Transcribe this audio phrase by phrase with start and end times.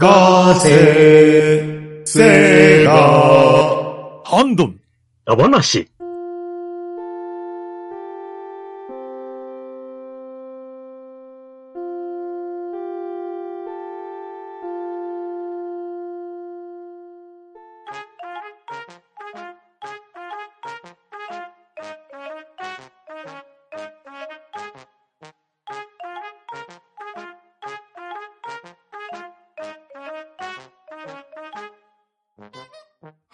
[0.00, 2.92] ガセ、セガ、
[4.24, 4.80] ハンドン。
[5.26, 5.89] ダバなし。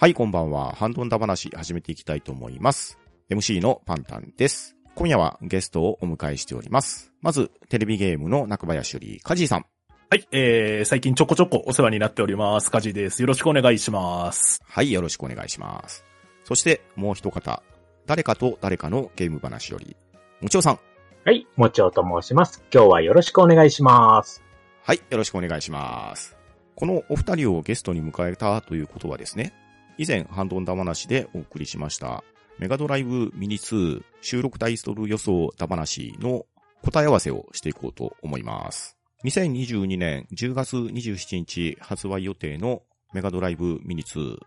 [0.07, 0.73] はい、こんばんは。
[0.77, 2.97] ハンドンダ話始めていきたいと思います。
[3.29, 4.77] MC のパンタンです。
[4.95, 7.13] 今夜はゲストをお迎えしております。
[7.23, 9.67] まず、テレビゲームの中林より、カジーさん。
[10.09, 12.71] はい、えー、最近ちょこちょこお世話になっております。
[12.71, 13.21] カジです。
[13.21, 14.63] よろしくお願いします。
[14.65, 16.05] はい、よろしくお願いします。
[16.45, 17.65] そして、もう一方、
[18.07, 19.97] 誰かと誰かのゲーム話より、
[20.41, 20.79] もちおさん。
[21.25, 22.63] はい、もちおと申します。
[22.73, 24.41] 今日はよろしくお願いします。
[24.85, 26.37] はい、よろしくお願いします。
[26.77, 29.66] このお二人をゲストに迎えたということはですね、
[29.99, 32.23] 以前ハンドンダ話でお送りしました、
[32.59, 36.45] メガドライブミニ2収録タイトル予想ダ話の
[36.83, 38.97] 答え合わせをしていこうと思います。
[39.25, 42.83] 2022年10月27日発売予定の
[43.15, 44.39] メガドライブミニ2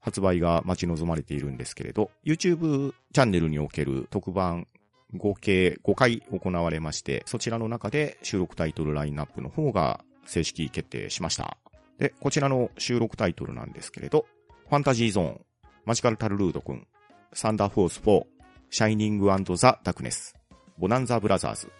[0.00, 4.68] 発売が待ち望まれているんですけれど、YouTube チャンネルにおける特番
[5.16, 11.56] 合計5回行われまして、そちらの中で収録タイトルラインナップの方が正式決定しました。
[11.98, 14.26] で、こちらの収録タイトルなんですけれど、
[14.66, 15.40] ファンタジーゾーン、
[15.84, 16.86] まじかる☆タルるートくん、
[17.34, 18.24] サンダーフォース4、
[18.70, 20.34] シャイニング＆ザ・ダクネス、
[20.78, 21.70] ボナンザ・ブラザーズ、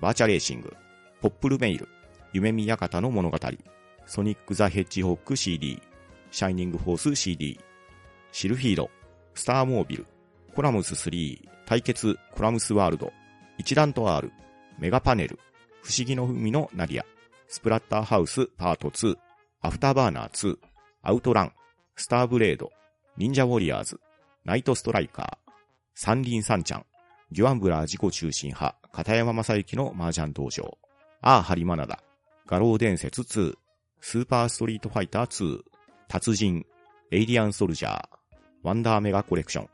[0.00, 0.74] バーチャレーシング、
[1.20, 1.88] ポップルメイル、
[2.32, 3.38] 夢見館の物語、
[4.06, 5.80] ソニック・ザ・ヘッジホッグ CD、
[6.32, 7.60] シャイニング・フォース CD、
[8.32, 8.90] シルフィード、
[9.34, 10.06] スター・モービル、
[10.56, 13.12] コラムス3、対決コラムスワールド、
[13.56, 14.32] イチダントR、
[14.80, 15.38] メガパネル、
[15.82, 17.04] ふしぎの海のナディア、
[17.46, 19.16] スプラッターハウスパート2、
[19.60, 20.56] アフターバーナー2、
[21.02, 21.52] アウトラン、
[22.02, 22.72] スターブレード、
[23.16, 24.00] 忍者ウォリアーズ、
[24.44, 25.52] ナイトストライカー、
[25.94, 26.86] 三輪サンちゃん、
[27.30, 30.78] ぎゅわんぶらあ自己中心派、片山まさゆきの麻雀道場、
[31.20, 32.02] アーハリマナダ、
[32.48, 33.54] 餓狼伝説2、
[34.00, 35.60] スーパーストリートファイター2、
[36.08, 36.66] 達人、
[37.12, 38.04] エイリアンソルジャー、
[38.64, 39.68] ワンダーメガコレクション、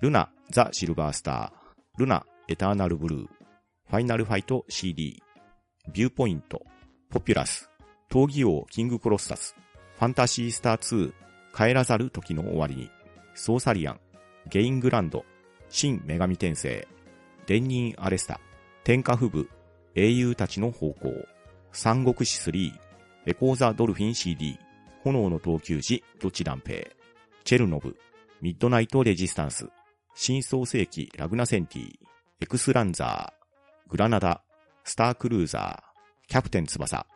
[0.00, 5.20] ルナ、ザ・シルバースター、ルナ、エターナルブルー、ファイナルファイト CD、
[5.92, 6.62] ビューポイント、
[7.10, 7.68] ポピュラス、
[8.08, 9.56] 闘技王キングクロッサス、
[9.98, 11.23] ファンタシースター2、
[11.54, 12.90] 帰らざる時の終わりに、
[13.34, 14.00] ソーサリアン、
[14.48, 15.24] ゲイングランド、
[15.68, 16.88] 真・女神転生、
[17.46, 18.40] 電忍アレスタ、
[18.82, 19.48] 天下布武、
[19.94, 21.12] 英雄たちの咆哮、
[21.72, 22.72] 三国志3、
[23.26, 24.58] エコー・ザ・ドルフィン CD、
[25.04, 26.88] 炎の闘球児、ドッジ弾平、
[27.44, 27.96] チェルノブ、
[28.40, 29.68] ミッドナイトレジスタンス、
[30.14, 31.92] 新創世記ラグナセンティ、
[32.40, 34.42] エクスランザー、グラナダ、
[34.82, 37.06] スタークルーザー、キャプテン翼、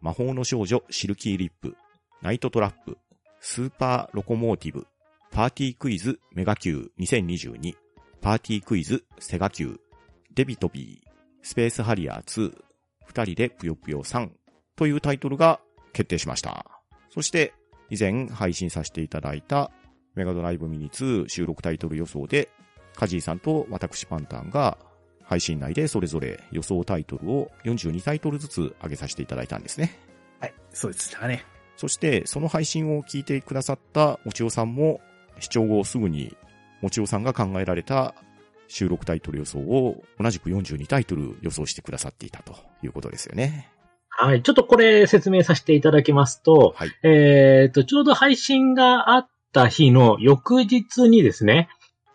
[0.00, 1.76] 魔法の少女シルキーリップ、
[2.20, 2.98] ナイトトラップ、
[3.40, 4.86] スーパーロコモーティブ、
[5.30, 7.74] パーティークイズメガ Q 2022、
[8.20, 9.80] パーティークイズセガ Q、
[10.34, 11.08] デビトビー、
[11.42, 12.54] スペースハリアー2、
[13.06, 14.30] 二人でぷよぷよ3
[14.76, 15.58] というタイトルが
[15.94, 16.66] 決定しました。
[17.08, 17.54] そして、
[17.88, 19.70] 以前配信させていただいた
[20.14, 22.50] メガドライブミニ2収録タイトル予想で、
[22.94, 24.76] カジーさんと私パンタンが
[25.24, 29.98] 配信内でそれぞれ予想タイトルを42タイトルずつ上げさせていただいたんですね。
[30.40, 31.44] はい、そうですね。
[31.80, 35.00] そして、その配信を聞いてくださったもちおさんも、
[35.38, 36.36] 視聴後すぐに、
[36.82, 38.14] もちおさんが考えられた
[38.68, 43.70] 収録タイトル予想を同じく42タイトル予想してくださっていたということですよね。
[44.10, 44.42] はい。
[44.42, 46.90] ちょっとこれ説明させていただきますと、はい。
[47.02, 51.70] えっ、と、ちょうど配信があった日の翌日にですね、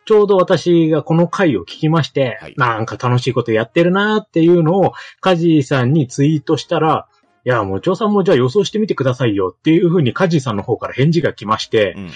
[0.05, 7.07] ちょうど私がこの回を聞きまして、はいなんか楽しいことやってるなっていうのを、カジーさんにツイートしたら、
[7.45, 12.11] いや、もちおさんもじゃあ予想してみてくださいよっていうふうにカジーさんの方から返事が来ましてう、ん。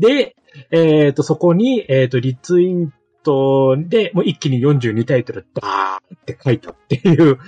[0.00, 0.34] で、
[0.72, 2.90] えっ、と、そこに、えっ、と、リツイー
[3.22, 7.38] トで、もう一気に42タイトル、バーって書いたっていう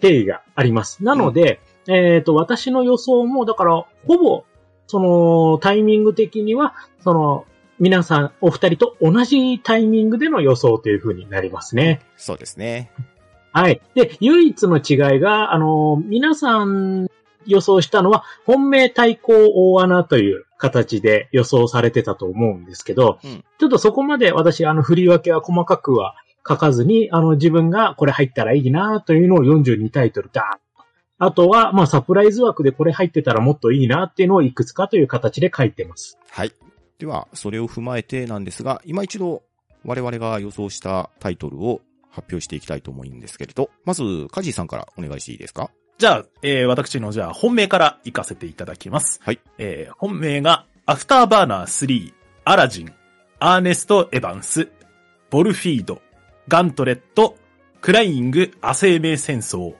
[0.00, 1.04] 経緯があります。
[1.04, 4.44] なので、えっ、と、私の予想も、だから、ほぼ、
[4.86, 7.44] その、タイミング的には、その、
[7.78, 12.00] 皆さん、お二人と同じタイミングでの予想というふうになりますね。
[12.16, 12.90] そうですね。
[13.52, 13.80] はい。
[13.94, 17.08] で、唯一の違いが、あの、皆さん
[17.46, 19.32] 予想したのは、本命対抗
[19.74, 26.16] 大穴という形で予想されてたと思うんですけど、うんちょっとそこまで私、あの、振り分けは細かくは
[26.48, 30.58] 書かずに、あの、自分がこれ入ったらいいなというのを42タイトルだ。
[31.18, 36.18] あとは、まあ、サプライズ枠でこれ入ってたらもっといいなっていうのをいくつかという形で書いてます。
[36.30, 36.52] はい。
[36.98, 39.44] では、それを踏まえてなんですが、今一度
[39.84, 41.80] 我々が予想したタイトルを
[42.12, 45.70] 発表していきたいと思うんですけれど、まず、カジーさんからお願いしていいですか？
[45.98, 49.20] じゃあ、えー、私のじゃあ本命から行かせていただきます。
[49.22, 49.40] はい。
[49.58, 52.12] えー、本命が、アフターバーナー3、
[52.44, 52.92] アラジン、
[53.38, 54.68] アーネスト・エヴァンス、
[55.30, 56.02] ボルフィード、
[56.48, 57.36] ガントレット、
[57.80, 59.74] クライング・亜生命戦争、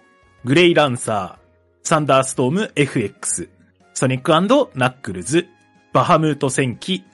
[0.44, 3.48] グレイランサー、サンダーストーム FX、
[3.94, 4.40] ソニックナ
[4.88, 5.48] ックルズ、
[5.92, 7.04] バハムート戦記、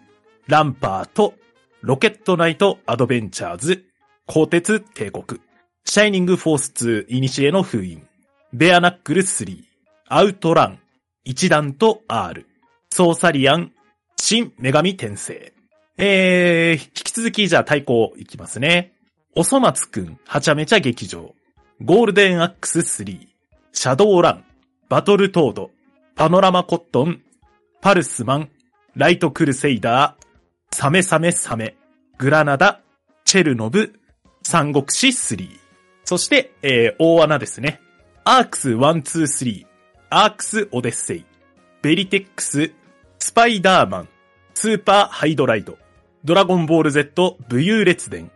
[0.47, 1.35] ランパート、
[1.81, 3.85] ロケットナイトアドベンチャーズ、
[4.29, 5.41] 鋼鉄帝国、
[5.87, 8.07] シャイニングフォース2イニシエの封印、
[8.53, 9.65] ベアナックル3、
[10.07, 10.81] アウトラン、
[11.25, 12.47] イチダントR、
[12.91, 13.73] ソーサリアン、
[14.19, 15.55] 真・女神転生。
[15.97, 18.93] えー、引き続きじゃあ対抗いきますね。
[19.35, 21.35] おそ松くん、はちゃめちゃ劇場、
[21.81, 23.29] ゴールデンアックス3、
[23.73, 24.45] シャドーラン、
[24.91, 25.71] バトルトード、
[26.17, 27.23] パノラマコットン、
[27.81, 28.51] パルスマン、
[28.95, 31.79] ライトクルセイダー、サメサメサメ、
[32.19, 32.83] グラナダ、
[33.25, 33.98] チェルノブ、
[34.49, 35.61] 三国志3。
[36.05, 37.83] そして、えー、大穴ですね。
[38.25, 39.67] アークス123、
[40.09, 41.27] アークスオデッセイ、
[41.83, 42.73] ベリテックス、
[43.19, 44.09] スパイダーマン、
[44.55, 45.77] スーパーハイドライド、
[46.25, 48.31] ドラゴンボール Z 武勇列伝、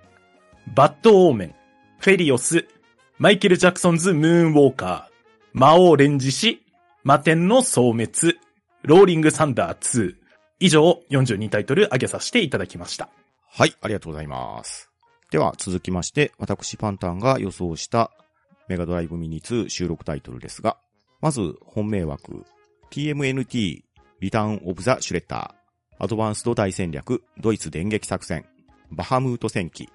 [0.74, 1.54] バッドオーメン、
[1.98, 2.68] フェリオス、
[3.16, 6.62] マイケル・ジャクソンズ・ムーンウォーカー、魔王レンジシ、
[7.04, 8.38] 魔天の消滅、
[8.82, 10.14] ローリング・サンダー2。
[10.60, 13.08] 以上、42タイトル上げさせていただきました。
[13.48, 14.91] はい、ありがとうございます。
[15.32, 18.10] では続きまして、私パンタンが予想した
[18.68, 20.76] メガドライブミニ2収録タイトルですが、
[21.22, 22.44] まず本命枠、
[22.90, 23.80] TMNT
[24.20, 28.44] リターンオブザ・シュレッダー、アドバンスド大戦略、ドイツ電撃作戦、
[28.90, 29.88] バハムート戦記、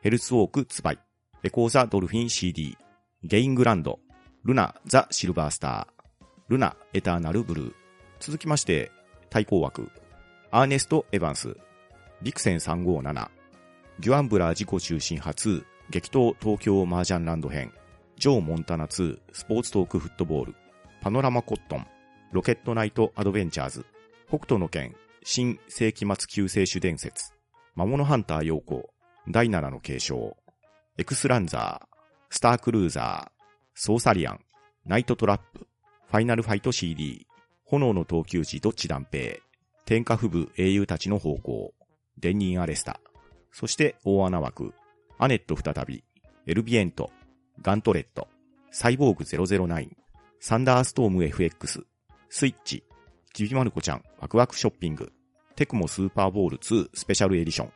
[0.00, 0.98] ヘルツウォークツバイ、
[1.42, 2.78] レコーザ・ドルフィン CD、
[3.22, 3.98] ゲイングランド、
[4.42, 7.74] ルナ・ザ・シルバースター、ルナ・エターナル・ブルー。
[8.20, 8.90] 続きまして、
[9.28, 9.90] 対抗枠、
[10.50, 11.56] アーネスト・エヴァンス、
[12.22, 13.37] ビクセン357、
[14.00, 17.72] ギュアンブラー自己中心初、激闘東京麻雀ランド編、
[18.16, 20.54] ジョー・モンタナ2、スポーツトークフットボール、
[21.00, 21.86] パノラマコットン、
[22.30, 23.86] ロケットナイトアドベンチャーズ、
[24.28, 27.32] 北斗の剣、新世紀末救世主伝説、
[27.74, 28.82] 魔物ハンター陽光、
[29.28, 30.36] 第7の継承、
[30.96, 31.86] エクスランザー、
[32.30, 34.40] スタークルーザー、ソーサリアン、
[34.86, 35.66] ナイトトラップ、
[36.06, 37.26] ファイナルファイト CD、
[37.64, 39.38] 炎の闘球児ドッジ弾平、
[39.86, 41.74] 天下布武英雄たちの咆哮、
[42.16, 43.00] 電忍アレスタ、
[43.52, 44.74] そして大穴枠、
[45.18, 46.04] アネット再び、
[46.46, 47.10] エル・ヴィエント、
[47.62, 48.28] ガントレット、
[48.70, 49.88] サイボーグ009、
[50.40, 51.84] サンダーストーム FX、
[52.28, 52.84] スイッチ、
[53.32, 54.04] ちびまる子ちゃん。
[54.20, 55.12] ワクワクショッピング、
[55.56, 57.72] テクモスーパーボール2スペシャルエディション、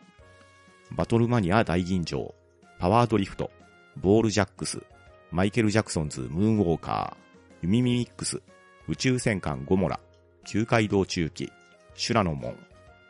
[0.93, 2.33] バトルマニア大吟醸、
[2.79, 3.51] パワードリフト、
[3.97, 4.83] ボールジャックス、
[5.31, 6.21] マイケル・ジャクソンズ。
[6.21, 8.43] ムーンウォーカー、ユミミミックス、
[8.87, 9.99] 宇宙戦艦ゴモラ、
[10.45, 11.51] 旧街道中期、
[11.95, 12.57] シュラノモン、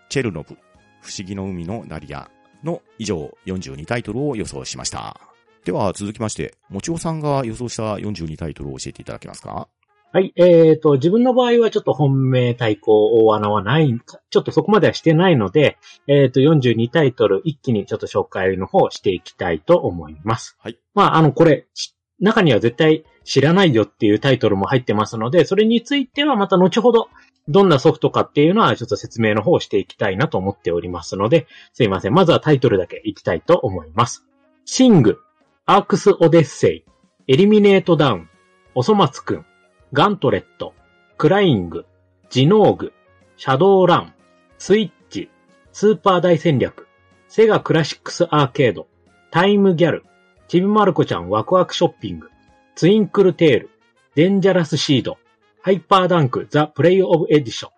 [0.08, 0.56] チェルノブ、
[1.00, 2.30] 不思議の海のナリア。
[2.64, 5.20] の以上42タイトルを予想しました。
[5.64, 9.68] では続きまして、もちおさんが予想した42タイトルを教えていただけますか？
[10.14, 13.98] はい、えーと、自分の場合はちょっと本命対抗大穴はない、
[14.30, 20.58] ちょっとそこまではしてないので、えーと、42タイトル一気にちょっと紹介の方していきたいと思います。
[20.60, 20.78] はい。
[20.94, 27.08] まあ、あの、これ、し中には絶対知らないよっていうタイトルも入ってますので、それについてはまた後ほど、
[27.48, 32.14] どんなソフトかっていうのはちょっと説明の方をしていきたいなと思っておりますので、すいません。
[32.14, 34.24] まずはタイトルだけいきたいと思います。
[34.64, 35.18] シング、
[35.66, 36.84] アークスオデッセイ、
[37.28, 38.28] エリミネートダウン、
[38.74, 39.46] おそ松くん、
[39.92, 40.74] ガントレット、
[41.18, 41.84] クライング、
[42.30, 42.92] ジノーグ、
[43.36, 44.14] シャドーラン、
[44.58, 45.28] スイッチ、
[45.72, 46.86] スーパー大戦略、
[47.28, 48.86] セガクラシックスアーケード、
[49.30, 50.04] タイムギャル、
[50.48, 52.30] ちびまる子ちゃんワクワクショッピング、
[52.76, 53.70] ツインクルテール、
[54.14, 55.18] デンジャラスシード、
[55.64, 57.70] ハイパーダンクザ・プレイオフエディション、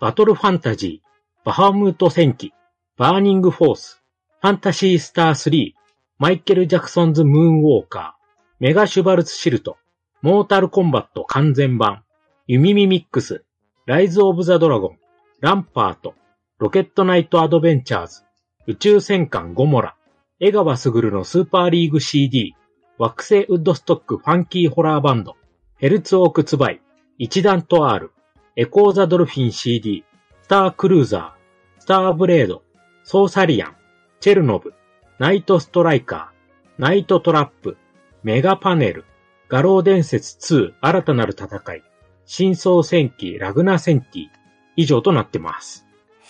[0.00, 2.52] バトルファンタジー、バハムート戦記、
[2.98, 4.02] バーニングフォース、
[4.42, 5.72] ファンタシースター3、
[6.18, 8.24] マイケル・ジャクソンズ・ムーンウォーカー、
[8.60, 9.78] メガ・シュバルツ・シルト、
[10.20, 12.04] モータル・コンバット完全版、
[12.48, 13.46] ユミミミックス、
[13.86, 14.98] ライズ・オブ・ザ・ドラゴン、
[15.40, 16.12] ランパート、
[16.58, 18.24] ロケット・ナイト・アドベンチャーズ、
[18.66, 19.96] 宇宙戦艦ゴモラ、
[20.38, 22.54] 江川卓のスーパーリーグ CD、
[22.98, 25.36] 惑星ウッドストックファンキーホラーバンド、
[25.78, 26.82] ヘルツォーク・ツヴァイ、
[27.24, 28.10] イチダントアール、
[28.56, 30.04] エコーザドルフィン CD、
[30.42, 32.64] スタークルーザー、スターブレード、
[33.04, 33.76] ソーサリアン、
[34.18, 34.74] チェルノブ、
[35.20, 37.76] ナイトストライカー、ナイトトラップ、
[38.24, 39.04] メガパネル、
[39.48, 41.84] 画廊伝説2新たなる戦い、
[42.26, 43.38] 真相戦記。
[43.38, 44.28] ラグナ戦記、
[44.74, 45.86] 以上となってます。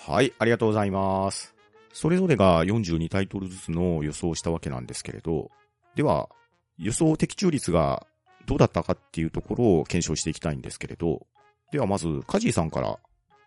[0.07, 1.55] はい、ありがとうございます。
[1.95, 5.51] それぞれが42タイトルずつの予想をしたわけなんですけれど、
[5.97, 6.29] では、
[6.77, 8.07] 予想的中率が
[8.47, 11.27] どうだったかっていうところを検証していきたいんですけれど、
[11.71, 12.99] ではまず、カジーさんから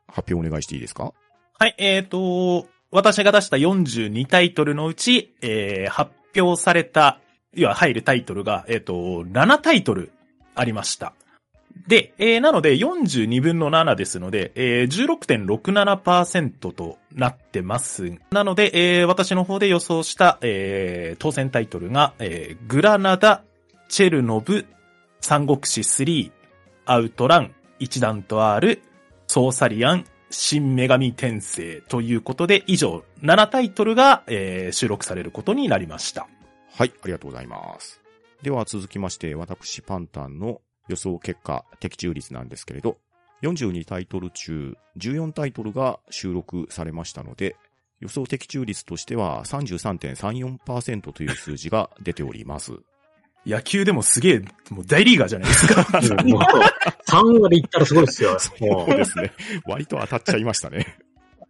[0.07, 1.13] 発表お願いしていいですか？
[1.57, 7.19] はい、えーと、私が出した42タイトルのうち、えー、発表された、
[7.55, 10.11] いわ入るタイトルが、えーと、7タイトル
[10.55, 11.13] ありました。
[11.87, 18.13] で、えーなので42分の7ですので、えー16.67%となってます。
[18.31, 23.43] なので、えー私の方で予想した、えー当選タイトルが、えーグラナダ、
[23.89, 24.65] チェルノブ、
[25.27, 26.31] 三国志3、
[26.85, 28.79] アウトラン、一段と R、
[29.25, 36.27] ソーサリアン、新女神転生ということで、以上7タイトルが、えー収録されることになりました。
[36.75, 37.99] はい、ありがとうございます。
[38.43, 42.97] では続きまして、私パンタンの予想結果、的中率なんですけれど、
[43.41, 47.55] 42タイトル中、14タイトルが収録されましたので、
[47.99, 52.73] 予想的中率としては33.34%という数字が出ております。
[53.45, 54.39] 野球でもすげえ、
[54.71, 55.99] もう大リーガーじゃないですか。
[55.99, 56.41] うんもう
[57.07, 58.33] 3割いったらすごいですよ。
[58.59, 59.31] もそうですね。
[59.65, 60.97] 割と当たっちゃいましたね。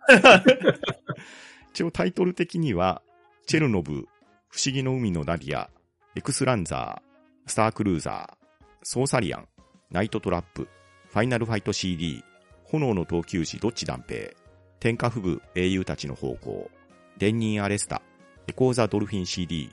[1.72, 3.02] 一応タイトル的には、
[3.48, 4.08] チェルノブ、
[4.50, 5.70] 不思議の海のナディア、
[6.16, 8.36] エクスランザー、スタークルーザー、
[8.84, 9.48] ソーサリアン、
[9.92, 10.68] ナイトトラップ、
[11.10, 12.24] ファイナルファイト CD、
[12.64, 14.32] 炎の闘球児ドッジ弾平、
[14.80, 16.70] 天下布武英雄たちの咆哮、
[17.18, 18.02] デンニンアレスタ、
[18.48, 19.72] エコーザドルフィン CD、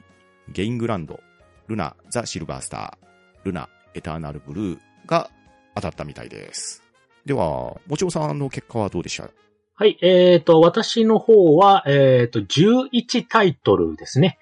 [0.48, 1.20] ゲイングランド、
[1.68, 5.30] ルナザシルバースター、ルナエターナルブルーが
[5.74, 6.82] 当たったみたいです。
[7.24, 9.28] では、もちおさんの結果はどうでした？
[9.74, 14.38] はい、えっ、と、私の方は、えっ、と、11タイトルですね。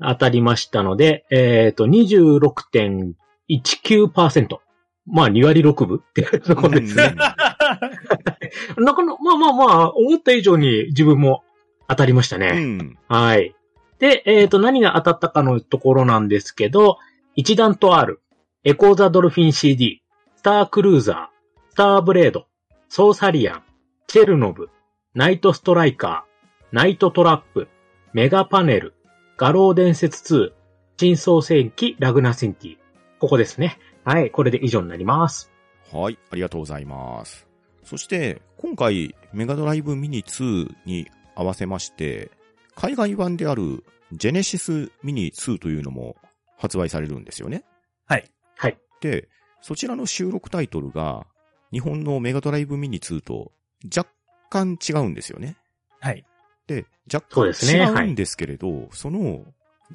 [0.00, 4.58] 当たりましたので、えっ、と、26.19%。
[5.06, 7.04] まあ、2割6分っていうところですね。
[7.04, 7.16] うん
[8.84, 11.42] なかなか、まあまあまあ、思った以上に自分も
[11.88, 12.50] 当たりましたうね。
[12.52, 12.98] ん。
[13.08, 13.54] はい。
[13.98, 16.98] で、えっ、と、何が当たったかのところなんですけど、
[17.34, 18.20] 一段と R、
[18.64, 20.02] エコーザドルフィン CD、
[20.36, 22.46] スタークルーザー、スターブレード、
[22.88, 23.62] ソーサリアン、
[24.06, 24.70] チェルノブ、
[25.14, 27.68] ナイトストライカー、ナイトトラップ、
[28.12, 28.94] メガパネル、
[29.36, 30.52] 画廊伝説2、
[30.96, 32.76] 真相戦記ラグナセンティ。
[33.18, 33.78] ここですね。
[34.04, 34.30] はい。
[34.30, 35.50] これで以上になります。
[35.92, 37.48] はい、ありがとうございます。
[37.82, 42.30] そして、今回、メガドライブミニ2に合わせまして、
[42.76, 46.16] 海外版であるジェネシスミニ2というのも
[46.56, 47.64] 発売されるんですよね。
[48.06, 48.30] はい。
[48.56, 48.78] はい。
[49.00, 49.28] で、
[49.60, 51.26] そちらの収録タイトルが、
[51.72, 53.52] 日本のメガドライブミニ2と
[53.84, 54.10] 若
[54.50, 55.56] 干違うんですよね。
[56.00, 56.24] はい。
[56.66, 59.44] で、若干そうですね違うんですけれど、その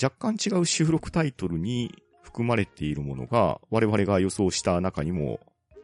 [0.02, 5.40] 若干違う収録タイトルに含まれているものが、我々が予想した中にも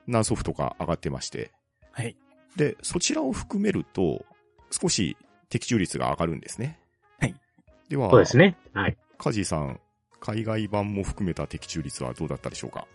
[0.08, 1.52] 何ソフトか上がってまして、
[1.92, 2.16] はい。
[2.56, 4.26] で、そちらを含めると、
[4.72, 5.18] 少し
[5.50, 6.80] 的中率が上がるんですね。
[7.86, 7.90] はい。
[7.90, 8.58] では、そうですね。
[8.74, 8.98] はい。
[9.18, 9.80] カジーさん、
[10.20, 12.88] 海外版も含めた的中率はどうだったでしょうか？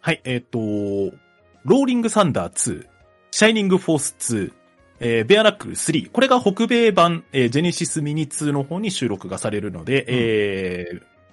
[0.00, 2.86] はい、えっ、と、ローリングサンダー2、
[3.32, 4.52] シャイニングフォース2、
[5.00, 6.10] えーベアナックル3。
[6.10, 10.86] これが北米版、えージェネシスミニ2の方に収録がされるので、え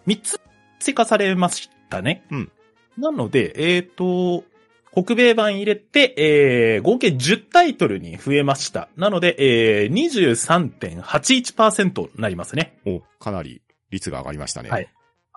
[0.05, 0.41] ー、3つ
[0.79, 2.25] 追加されましたね。
[2.29, 2.51] うん。
[2.97, 4.43] なので、えっ、と、
[4.91, 8.89] 北米版入れて、えー、合計10タイトルに増えました。
[8.97, 9.35] なので、
[9.83, 9.91] えー、
[11.01, 12.77] 23.81%になりますね。
[12.85, 14.69] お、かなり率が上がりましたね。
[14.69, 14.87] はい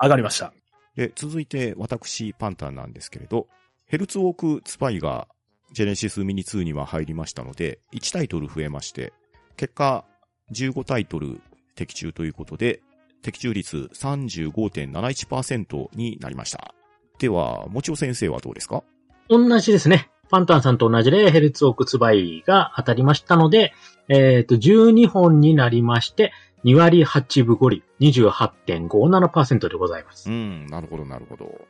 [0.03, 0.55] 上がりました。
[0.97, 3.49] で、続いて私、パンタンなんですけれど、
[3.85, 5.29] ヘルツウォークスパイが
[5.75, 9.13] ジェネシスミニ2には入りましたので、1タイトル増えまして、
[9.59, 10.07] 結果、
[10.53, 11.43] 15タイトル
[11.75, 12.81] 的中ということで、
[13.21, 16.75] 的中率35.71%になりました。
[17.19, 18.83] では、もちお先生はどうですか？
[19.31, 20.11] 同じですね。
[20.29, 23.73] パンタンさんと同じでヘルツオークツバイが当たりましたので、
[24.09, 26.33] えっ、と、12本になりまして、
[26.65, 30.29] 2割8分5厘、28.57%でございます。
[30.31, 31.61] うん、なるほど、なるほど。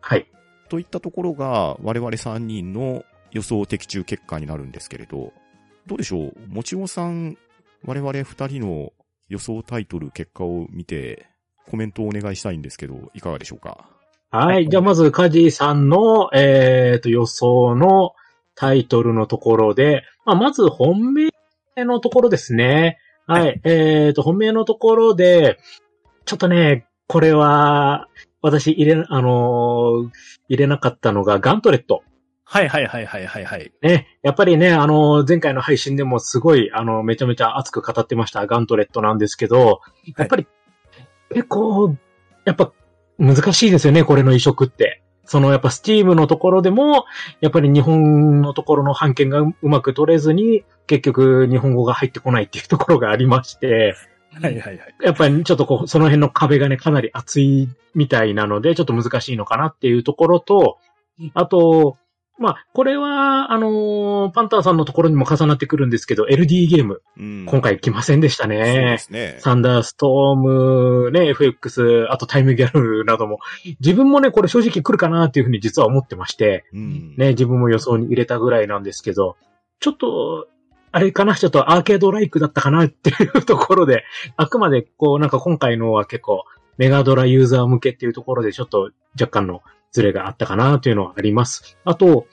[0.00, 0.26] はい。
[0.70, 5.32] といったところが、我々3人の予想的中結果になるんですけれど、
[5.86, 6.34] どうでしょう？
[6.48, 7.36] もちおさん、
[7.84, 8.92] 我々2人の
[9.28, 11.26] 予想タイトル結果を見て、
[11.68, 13.88] コメントをお願いしたいんですけど、いかがでしょうか？
[14.32, 14.68] はい。
[14.68, 18.12] じゃあまず、カジさんの、えっ、と、予想の
[18.54, 21.30] タイトルのところで、まあ、まず本命
[21.78, 22.98] のところですね。
[23.26, 23.60] はい。
[23.64, 25.58] えっ、と、本命のところで、
[26.26, 28.06] ちょっとね、これは、
[28.40, 30.10] 私入れ、あのー
[30.48, 32.02] 入れなかったのがガントレット。
[32.44, 33.72] はいはいはいはいはいはい。
[33.82, 39.80] ね、やっぱりね、あの、前回の配信でもすごい、あの、めちゃめちゃ熱く語ってましたガントレットなんですけど、
[40.16, 40.46] やっぱり、
[41.32, 41.96] 結構、
[42.44, 42.72] やっぱ
[43.20, 45.02] 難しいですよね、これの移植って。
[45.24, 47.04] そのやっぱスチームのところでも、
[47.40, 53.94] やっぱり日本のところの版権がうまく取れずに、結局日本語が入ってこないっていうところがありまして、
[54.32, 54.78] はいはいはい。
[55.02, 60.78] やっぱりちょっとこう、その辺の壁がね、かなり厚いみたいなので、ちょっと難しいのかなっていうところと、
[61.34, 61.96] あと、
[62.40, 67.46] まあ、これは、あのーパンタンさんのところにも重なってくるんですけど、LD ゲーム、うん。
[67.46, 68.96] 今回来ませんでしたそうでね。
[68.98, 69.36] すね。
[69.40, 73.40] サンダーストーム、ね、FX、あとタイムギャルなども、
[73.80, 77.14] 自分もね、これ正直来るかなっていうふうに実は思ってまして、うん。
[77.18, 79.36] ね、自分も予想に入れたぐらいなんですけど、
[79.78, 80.48] ちょっと、
[80.92, 84.04] あれかな、ちょっとアーケードライクだったかなっていうところで、
[84.38, 86.44] あくまでこう、なんか今回のは結構、
[86.78, 89.60] メガドラユーザー向けっていうところでちょっと若干の
[89.92, 91.76] ズレがあったかなというのはあります。
[91.84, 92.26] あと、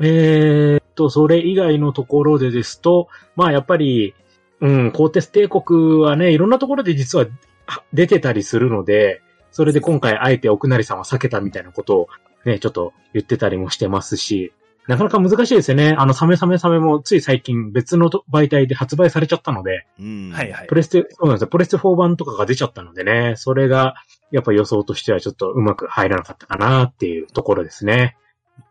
[0.00, 4.14] えーっと、それ以外のところでですと、まあやっぱり、
[4.60, 7.26] うん、コーテス帝国はね、いろんなところで実は
[7.66, 12.08] あ出てたりするので、それで今回あえて奥成さんは避けたみたいなことを
[12.44, 14.52] ね、ちょっと言ってたりもしてますし、
[14.88, 15.94] なかなか難しいですよね。
[15.96, 20.30] あの、サメサメサメもつい最近別のと媒体で発売されちゃったので、うん。
[20.32, 20.74] はいはいプ。
[20.74, 21.48] レステ、そうなんですよ。
[21.48, 23.94] プレステ4版とかが出ちゃったのでね、それが、
[24.32, 28.16] やっぱ予想としてはちょっとうまく入らなかったかなっていうところですね。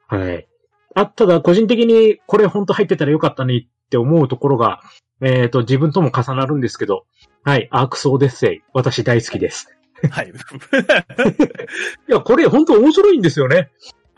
[0.07, 0.47] はい。
[0.95, 4.81] あ、ただ個人的にこれ本当入ってたらよかったねって思うところが、
[5.21, 7.05] えっ、と、自分とも重なるんですけど、
[7.43, 9.67] はい、アークソーデッセイ、私大好きです。
[10.09, 10.33] はい。
[12.09, 13.69] いや、これ本当面白いんですよね。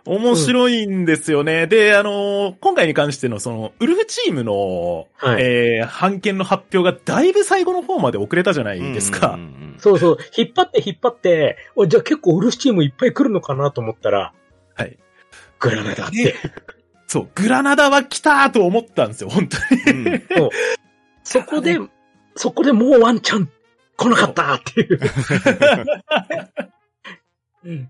[0.06, 1.66] 面白いんですよね。
[1.68, 9.32] で、あのー今回に関してのその、ウルフチームの、はいえー、判件の発表がだいぶ最後の方まで遅れたじゃないですか。
[9.32, 14.32] うんうんうんそうそう、引っ張って引っ張って、おじゃあ結構ウルフチームいっぱい来るのかなと思ったら、
[14.76, 14.98] はい。
[15.60, 16.34] グラナダってね。
[17.08, 19.58] そう、グラナダは来たと思ったんですよ、本当
[19.92, 20.08] に。
[20.08, 20.50] うんそう
[21.26, 21.80] そこで、
[22.36, 23.50] そこでもうワンチャン
[23.98, 25.00] 来なかったっていう。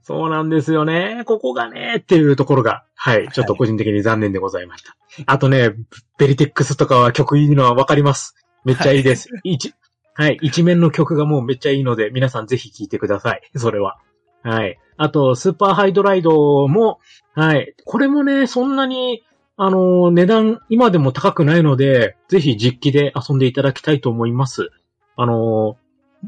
[0.04, 1.24] そうなんですよね。
[1.26, 4.96] ここがね、っていうところが、はい、ちょっと個人的に残念でございました。
[5.26, 5.72] あとね、
[6.18, 8.36] ベリテックスとかは曲いいのはわかります。
[8.66, 9.30] めっちゃいいです。
[9.44, 9.74] 一、
[10.14, 13.42] はい、一面の曲がもうめっちゃいいので、皆さんぜひ聴いてください。
[13.56, 13.98] それは。
[14.44, 14.78] はい。
[14.98, 17.00] あと、スーパーハイドライドも、
[17.34, 17.74] はい。
[17.86, 19.24] これもね、そんなに、
[19.56, 24.70] あの、値段、今でも高くないので、ぜひ実機で遊んでいただきたいと思います。
[25.16, 25.78] あの、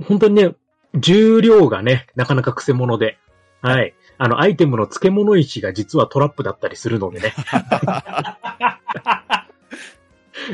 [0.08, 0.56] 本当にね、
[0.96, 3.18] 重量がね、なかなか癖者で、
[3.62, 3.94] はい。
[4.18, 7.34] あの、アイテムの付け物石が実はトラップだったりするのでね。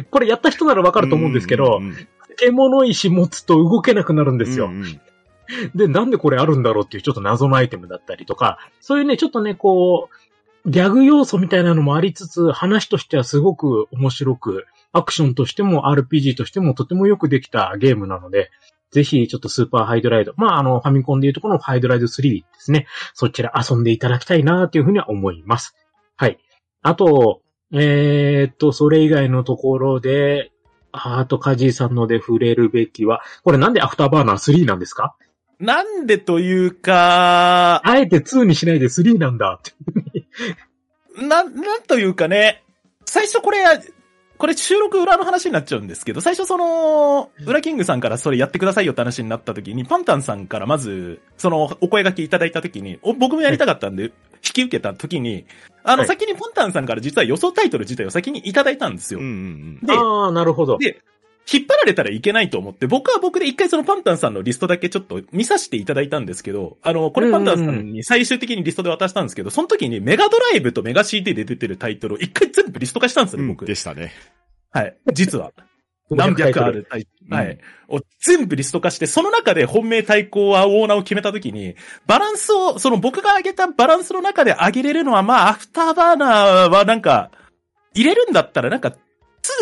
[0.10, 4.68] これやった人ならわかると思うんですけど、うんうん付け物石持つと動けなくなるんですよ。
[4.68, 5.02] うんうん
[5.76, 10.08] で、なんでこれあるんだろうっていうちょっと謎のアイテムだったりとか、そういうね、ちょっとね、こ
[10.66, 18.50] う、ギャグ要素みたいなのもありつつ、話としてはすごく面白く、アクションとしても RPG としてもとてもよくできたゲームなので、
[18.92, 22.88] ぜひちょっとスーパーハイドライド、まああの、ファミコンでいうとこのハイドライド3ですね。
[23.14, 25.76] そちら遊んでいただきたいなというふうには思います。
[26.18, 26.38] はい。
[26.82, 27.42] あと、
[27.74, 30.52] えーっと、それ以外のところで、
[30.92, 35.16] あと、カジーさんので触れるべきは、これなんでアフターバーナー3なんですか？
[35.60, 41.24] なんでというか、あえて2にしないで3なんだって。
[41.24, 42.64] な、なんというかね、
[43.06, 43.60] 最初これ、
[44.42, 55.46] これ収録裏の話になっちゃうんですけど、最初その、裏キングさんからそれやってくださいよって話になった時に、パンタンさんからまず、その、お声掛けいただいた時に、お僕もやりたかったんで、引き受けた時に、
[55.84, 59.26] あの、はい先にパンタンさんから実は予想タイトル自体を先にいただいたんですようん。
[59.26, 60.80] うんで、ああ、なるほど。
[60.80, 61.00] で、
[61.52, 73.50] 引っ張られたらいけないと思って、僕は僕で一回そのパンタンさんのリストだけちょっと見させていただいたんですけど、あの、これパンタンさんに最終的にリストで渡したんですけど、その時にメガドライブとメガ CD で出てるタイトルを一回全部リスト化したんですよ、うん。
[73.50, 73.66] 僕。
[73.66, 74.12] でしたね。
[74.72, 74.96] はい。
[75.14, 75.52] 実は。
[76.12, 77.36] 何百あるタイトル。
[77.36, 77.58] はい。
[77.88, 81.76] を全部リスト化して、その中で本命対抗はオーナーを決めたときに、
[82.06, 87.32] バランスを、その僕が上げたバランスの中で上げれるのは、まあ、アフターバーナーはなんか、
[87.94, 88.94] 入れるんだったらなんか、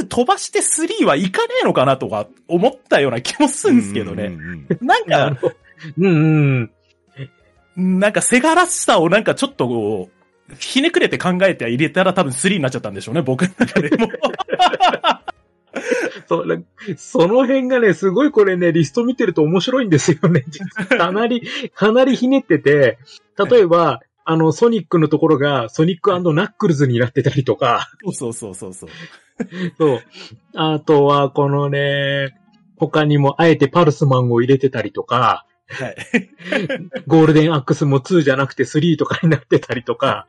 [0.01, 4.25] 2飛ばして3はいかねえのかなとか思ったような気もするんですけどね。
[4.25, 5.37] うんうんなんか、
[5.97, 6.71] うん
[7.77, 7.99] うん。
[7.99, 10.09] なんかセガらしさをなんかちょっとこ
[10.51, 14.09] う、ひねくれて考えて入れたら多分3になっちゃったんでしょうね、僕の中でも。
[16.27, 16.57] そな
[16.97, 20.45] その辺がね、すごいこれね、リスト見てると面白いんですよね。
[20.97, 22.97] かなり、かなりひねってて、
[23.49, 28.73] 例えば、あの、ソニックのところが、ソニックナックルズになってたりとか、そうそうそうそう。
[28.73, 28.89] そう。
[30.55, 32.35] あとは、このね、
[32.77, 35.95] 他にも、あえてパルスマンを入れてたりとか、はい。
[37.05, 40.27] ゴールデンアックスも2じゃなくて3とかになってたりとか、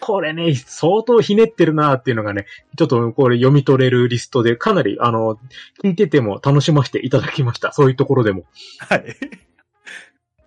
[0.00, 5.38] これね、相当ひねってるなっていうのがね、ちょっとこれ読み取れるリストでかなり、あの、
[5.82, 7.72] 聞いてても楽しませていただきました。
[7.72, 8.46] そういうところでも。
[8.78, 9.04] はい。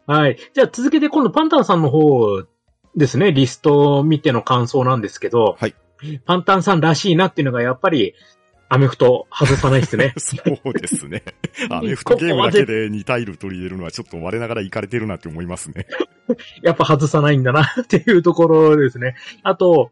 [0.07, 0.37] はい。
[0.53, 2.43] じゃあ続けて今度パンタンさんの方
[2.97, 5.75] ですね、リストを見ての感想なんですけど、はい。
[6.25, 8.13] パンタンさんらしいなっていうのがやっぱり、
[8.73, 10.13] アメフト外さないですね。
[10.17, 11.23] そうですね。
[11.69, 15.87] アメフトゲームだけで2タイル取り入れるのはちょっと我ながらいかれてるなって思いますね。
[16.63, 19.15] やっぱ外さないんだなっていうところですね。
[19.43, 19.91] あと、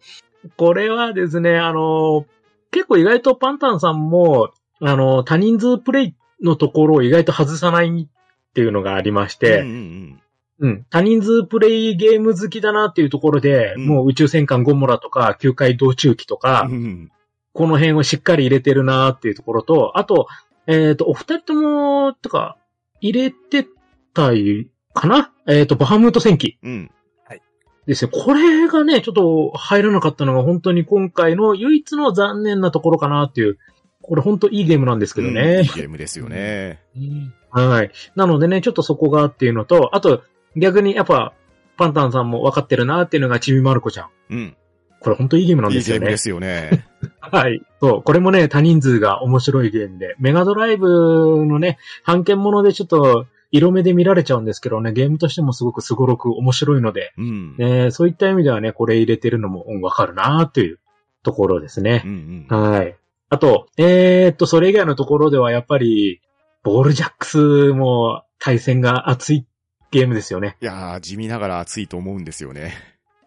[0.56, 2.26] これはですね、あの、
[2.72, 10.22] 結構意外とパンタンさんも、あの、多人数プレイのところを意外と外さないっていうのがありましうんて、うん
[10.62, 17.12] うん、多人数プレイゲーム好きだなっていうところで、うんもう宇宙戦艦ゴモラとか、球界道中機とか、うんうん。
[17.54, 20.28] この辺をしっかり入れてるなっていうところと、あと、
[20.68, 22.58] えっ、と、お二人とも、とか、
[23.02, 23.68] 入れて
[24.14, 25.32] たいかな？
[25.48, 26.92] えっ、と、バハムート戦記うん。
[27.90, 28.10] ですよ。
[28.10, 33.58] これがね、ちょっと入らなかったのが本当に今回の唯一の残念なところかなっていう。
[34.02, 35.64] これ本当いいゲームなんですけどうんいいね。
[35.64, 36.80] ゲームですよね。
[37.50, 37.92] はい。
[38.16, 40.22] なのでね、ちょっとそこがっていうのと、あと、
[40.56, 41.34] 逆にやっぱ、
[41.78, 44.10] パンタンさんも分かってるなっていうのがちびまる子ちゃん。
[44.30, 44.58] うん。
[45.00, 45.98] これ本当いいゲームなんいですよね。
[45.98, 46.86] いゲームですよね。
[47.20, 47.62] はい。
[47.80, 48.04] そう。
[48.04, 57.56] これもね、多人数が面白いゲームで、メガドライブのね、版権ものでちょっと、色目で見られちゃうんですけどね、ゲームとしてもすごくすごろく面白いので、うん。
[57.58, 60.80] ね、そういった意味ではね、これ入れてるのもうんわかるなっていう
[61.24, 62.04] ところですうね。
[62.06, 62.62] んうん。
[62.62, 62.96] はい。
[63.30, 66.22] あと、えー、っと、それ以外のところではやっぱり、
[66.64, 69.46] ボールジャックスも対戦が熱い
[69.92, 70.58] ゲームですよね。
[70.62, 72.74] いやー、地味ながら熱いと思うんですよね。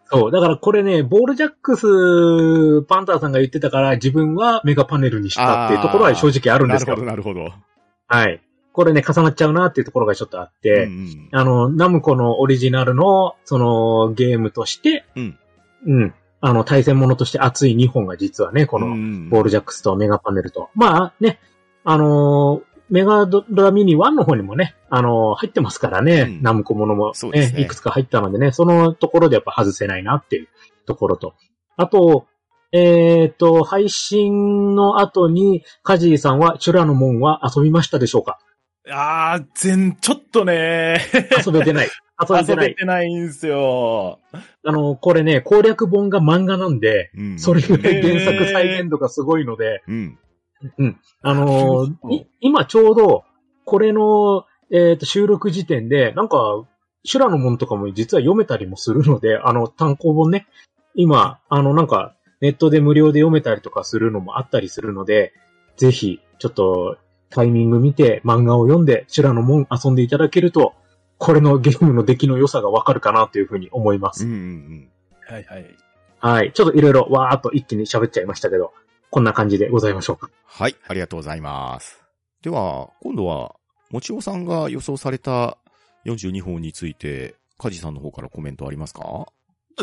[0.05, 0.31] そう。
[0.31, 7.43] だからこれね、ボールジャックス、パンターさんが言ってたから自分はメガパネルにしたっていうところは正直あるんですよなるほど、。
[7.43, 7.63] なるほど。
[8.07, 8.41] はい。
[8.71, 15.39] これね、重なっちゃうなっていうところがちょっとあって、うんうんあの、ナムコのオリジナルの、その、ゲームとして、うん。
[15.85, 16.13] うん。
[16.41, 20.69] あの、対戦ものとして熱い2本が実はね、この、うんボールジャックスとメガパネルと。
[20.75, 21.39] まあね、
[21.83, 30.47] あのーメガドラミニ1の方にもね、あのー入ってますからね、うんナムコものも、ねねいくつか入ったのでね、そのところでやっぱ外せないなっていう
[30.85, 31.33] ところと。
[31.77, 32.27] あと、
[32.71, 38.39] えっ、と、配信の後に、カジーさんは、チュラの門は遊びましたでしょうか？
[38.89, 40.99] あー、全、ちょっとね、
[41.45, 41.87] 遊べてない。
[42.19, 42.75] 遊べて遊べない。
[42.75, 44.19] てないんすよ。
[44.65, 47.39] あの、これね、攻略本が漫画なんで、うん。
[47.39, 50.19] それぐらい原作再現度がすごいので、うん。
[51.21, 53.23] あのなるほどーい今ちょうど、
[53.65, 56.65] これの、えっ、と、収録時点で、なんか、
[57.05, 60.47] 修羅の門とかも実は読めたりもするので、あの、単行本ね。
[60.95, 65.33] 今、あの、なんか、ネットで無料で読めたりとかするのもあったりするので、
[65.77, 66.97] ぜひ、ちょっと、
[67.29, 70.73] タイミング見て、漫画を読んで、修羅の門遊んでいただけると、
[71.17, 74.25] これのゲームの出来の良さがわかるかなというふうに思います。
[74.25, 74.89] うんうん
[75.25, 75.75] はいはい。
[76.19, 76.51] はい。
[76.53, 78.73] ちょっといろいろわーっと一気に喋っちゃいましたけど、
[79.13, 80.31] こんな感じでございましょうか。
[80.43, 82.01] はい、ありがとうございます。
[82.41, 83.53] では、今度は、
[83.91, 85.59] もちおさんが予想された
[86.07, 89.27] 42本について、カジさんの方からコメントありますか？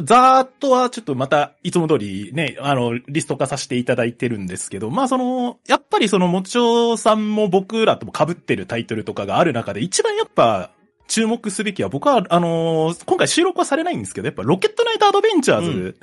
[0.03, 10.73] ざーっとはちょっとまた、いつも通りね、あの、リスト化させていただいてるんですけど、まあその、やっぱりその、もちおさんも僕らとも被ってるタイトルとかがある中で、一番やっぱ、
[11.07, 15.97] 注目すべきは、僕は、あのー今回収録はされないんですけど、やっぱロケットナイトアドベンチャーズ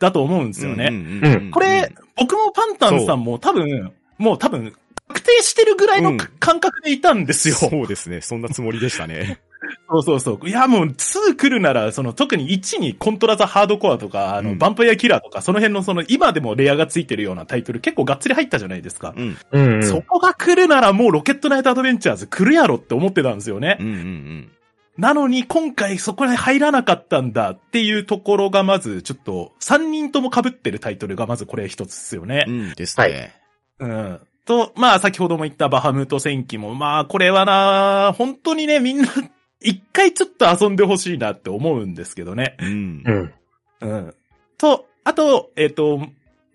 [0.00, 0.88] だと思うんですよね。
[0.90, 4.72] うんこれ、僕もパンタンさんも多分、もう多分、
[5.08, 7.54] 確定してるぐらいのうん感覚でいたんですよ。
[7.54, 8.20] そうですね。
[8.20, 9.38] そんなつもりでしたね。
[9.90, 10.48] そうそうそう。
[10.48, 19.14] いや、もう、2来るなら、その、特に1にコントラザハードコアとか、あの、うんヴァンパイアキラーとか、その辺のその、今でもレアがついてるようなタイトル結構がっつり入ったじゃないですか。
[19.16, 19.36] うん。
[19.52, 19.82] うん、うん。
[19.82, 23.76] そこが来るならもうロケットナイトアドベンチャーズ来るやろって思ってたんですよね。
[23.80, 24.50] うんうん
[24.98, 32.60] なのに今回そこに入らなかったんだっていうところがまずちょっと3人とも被ってるタイトルがまずこれ一つですよねうん。。
[32.60, 33.34] うんですね。
[33.78, 34.20] うん。
[34.46, 39.08] と、まあ先ほども言ったバハムート戦記も、まあこれはな、本当にね、みんな
[39.60, 42.56] 一回ちょっと遊んでほしいなって思うんですけどね。
[42.60, 43.12] うんう。
[43.12, 43.32] ん。
[43.80, 44.14] うん。
[44.56, 46.00] と、あと、えっ、と、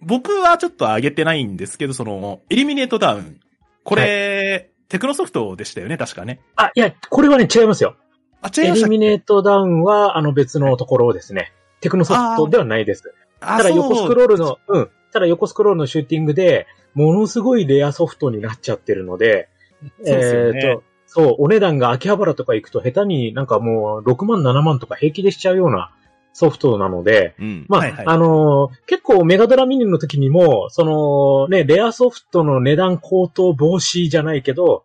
[0.02, 3.40] 僕はちょっと上げてないんですけど、その、エリミネートダウン。
[3.84, 6.42] これ、テクノソフトでしたよね、確かね。
[6.56, 7.96] あ、いや、これはね、違いますよ。
[8.42, 8.96] あ、違いましたっけ？
[8.96, 11.54] エリミネートダウンは、あの別のところですね。
[11.80, 13.14] テクノソフトではないです。
[13.40, 14.90] あただ横スクロールの、うん。
[15.12, 19.50] ただ横スクロールのシューティングで、ものすごいレアソフトになっちゃってるので、
[20.04, 25.94] そうですよねえーと、そう、お値段が秋葉原とか行くと下手になんかもう6万7万とか平気でしちゃうような
[26.34, 27.66] ソフトなので、うん。
[27.68, 34.84] まあ、はいはいあのー結構メガドラミニの時にも、そのね、レアソフトの値段高騰防止じゃないけど、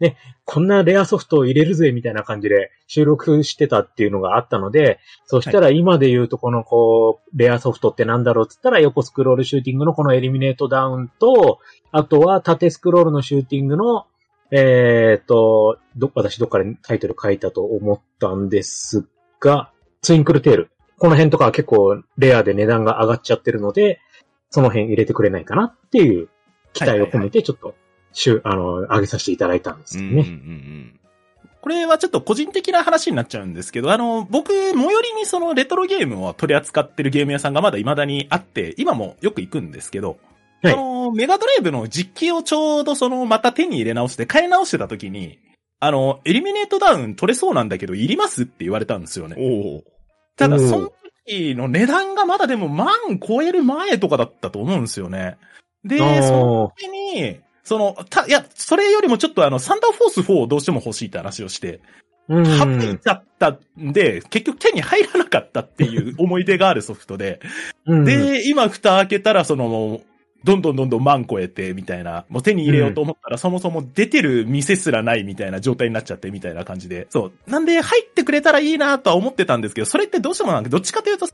[0.00, 0.16] ね、
[0.50, 11.58] こんなレアソフトを入れるぜみたいな感じで収録してたっていうのがあったので、そしたら今で言うとこのこう、レアソフトってなんだろうって言ったら横スクロールシューティングのこのエリミネートダウンと、
[11.92, 14.06] あとは縦スクロールのシューティングの、
[14.50, 19.06] えっ、と、ど、私どっかでタイトル書いたと思ったんです
[19.40, 20.70] が、ツインクルテール。
[20.96, 24.00] この辺とかは結構レアで値段が上がっちゃってるので、
[24.48, 26.30] その辺入れてくれないかなっていう
[26.72, 27.74] 期待を込めてちょっと、
[28.12, 30.30] しゅ、あの、上げさせていただいたんですうんうんうよね。
[30.30, 31.00] ん
[31.60, 40.18] ここれはちょっと個人的な話になっちゃうんですけど、あの、僕、最寄りにそのレトロゲームを取り扱ってるゲーム屋さんがまだ未だにあって、今もよく行くんですけど、
[40.62, 45.38] はいその、メガドライブの実機をちょうどその、また手に入れ直して、買い直してた時に、
[45.80, 49.36] あの、エリミネートダウン取れそうなんだけど、いりますって言われたんですよね。
[49.38, 49.84] おお。
[50.36, 50.92] ただ、その
[51.26, 52.88] 時の値段がまだでも万
[53.20, 55.36] 超える前とかだったと思うんですよね。
[55.84, 61.80] で、その時に、その、た、いや、それよりもちょっとあの、サンダーフォース4をどうしても欲しいって話をして、
[62.26, 62.46] うん。
[62.46, 67.40] 省いちゃったんで、結局手に入らなかったっていう思い出がある ソフトで、
[67.84, 70.00] うん、で、今蓋開けたらその、
[70.44, 77.06] どんどんどんどん万超えてみたいな、もう手に入れようと思ったら、そもそも出てる店すらないみたいな状態になっちゃってみたいな感じで。
[77.10, 77.50] そう。
[77.50, 81.26] なんで入ってくれたらいいなとは思ってたんですけど、それってどうしてもなんかどっちかというと、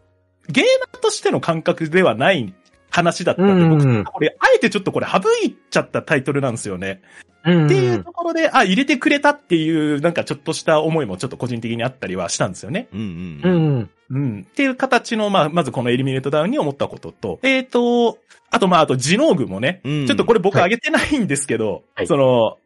[0.49, 2.55] ゲーマーとしての感覚ではない
[2.95, 7.03] 話だったんで、うん僕これ、あえてちょっとこれ省いちゃったタイトルなんですよね。
[7.45, 12.89] うん、っていうところで、あ、入れてくれたっていう、なんかちょっとした思いもちょっと個人的にあったりはしたんですよね。
[12.93, 13.01] うん
[13.43, 13.79] ううん。
[13.81, 13.91] ん。
[14.11, 14.47] うん。
[14.49, 18.19] っていう形の、まあ、まずこのエリミネートダウンに思ったことと、えっ、と、
[18.51, 22.59] あとまあ、あとジノーグもね、うんちょっとこれ僕はいあげてないんですけど、はいその、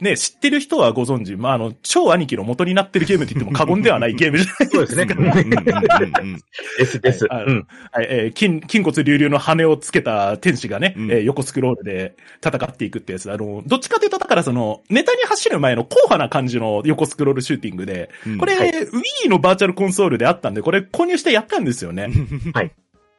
[0.00, 5.06] ね、知ってる人はご存知、まあ、あの、超兄貴の元になってるゲームって言っても過言ではないゲームじゃない そうですね。
[5.16, 6.42] うんうんうんうん
[6.78, 7.26] ですです。
[7.26, 7.66] はいうん。
[7.92, 13.30] はい、えー筋、筋骨隆々の羽をつけた天使がね、うんえー横スクロールで戦っていくってやつ。
[13.30, 22.08] あの、どっちかというと、だからその、ネタに走る前の硬派な感じの横スクロールシューティングで、うんこれ、はい Wii のバーチャルコンソールであったんで、これ購入してやったんですよね。
[22.52, 22.72] はい。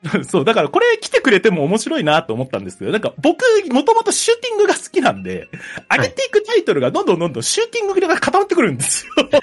[0.27, 5.47] そう、だからこれ来てくれても面白いなと思ったんですけど、なんか僕、もともとシューティングが好きなんで、
[5.91, 9.13] 上げていくタイトルがどんどんどんどんシューティングが固まってくるんですよ。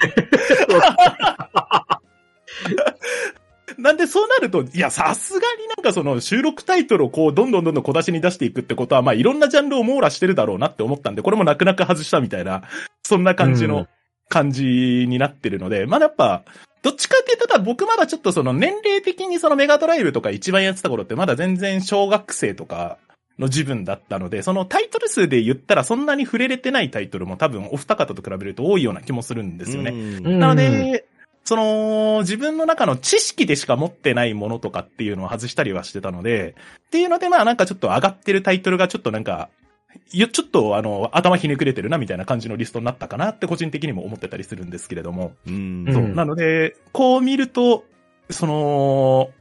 [3.77, 12.61] なんでそうなると、いや、さすがになんかその収録タイトルをこう、どんどんどんどん小出しに出していくってことは、まあいろんなジャンルを網羅してるだろうなって思ったんで、これも泣く泣く外したみたいな、
[13.01, 13.87] そんな感じのうん。
[14.29, 16.43] 感じになってるので、まあやっぱ、
[16.83, 22.97] どっちかって言ったら僕まだちょっとその年齢的にそのメガドライブとか一番やってた頃ってまだ全然小学生とか
[23.39, 29.91] の自分だったので、そのタイトル数で言ったらそんなに触れれてないタイトルも多分お二方と比べると多いような気もするんですよね。
[29.91, 31.05] うんなので、
[31.45, 36.55] その、自分の中の知識でしか持ってないものとかっていうのを外したりはしてたので、
[36.87, 39.62] っていうので、まあなんかちょっと上がってるタイトルがちょっとなんか、よ
[40.11, 45.33] ちょっとあの、頭ひねくれてるなみたいな感じのリストになったかなって個人的にも思ってたりするんですけれども。
[45.47, 46.15] うん。
[46.15, 47.83] なので、こう見ると、
[48.29, 49.31] その、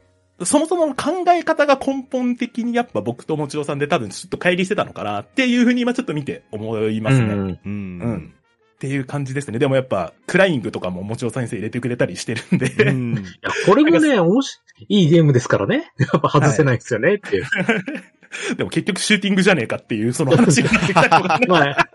[0.45, 7.27] そもそもの考え方が根本的にやっぱ僕ともちろさんで多分ちょっと乖離してたのかなっていうふうに今ちょっと見て思いますね。
[7.27, 8.35] うんうんうん
[8.73, 9.61] っていう感じですね。
[9.61, 15.93] でもやっぱ、クライングとかももちろん先生入れてくれたりしてるんで、うんいや、これもね、おもし、いいゲームですからね。
[15.99, 17.45] やっぱ外せないですよね、っていう。
[18.57, 21.89] でも結局シューティングじゃねえかっていうその話がなってきたりとかね まあ、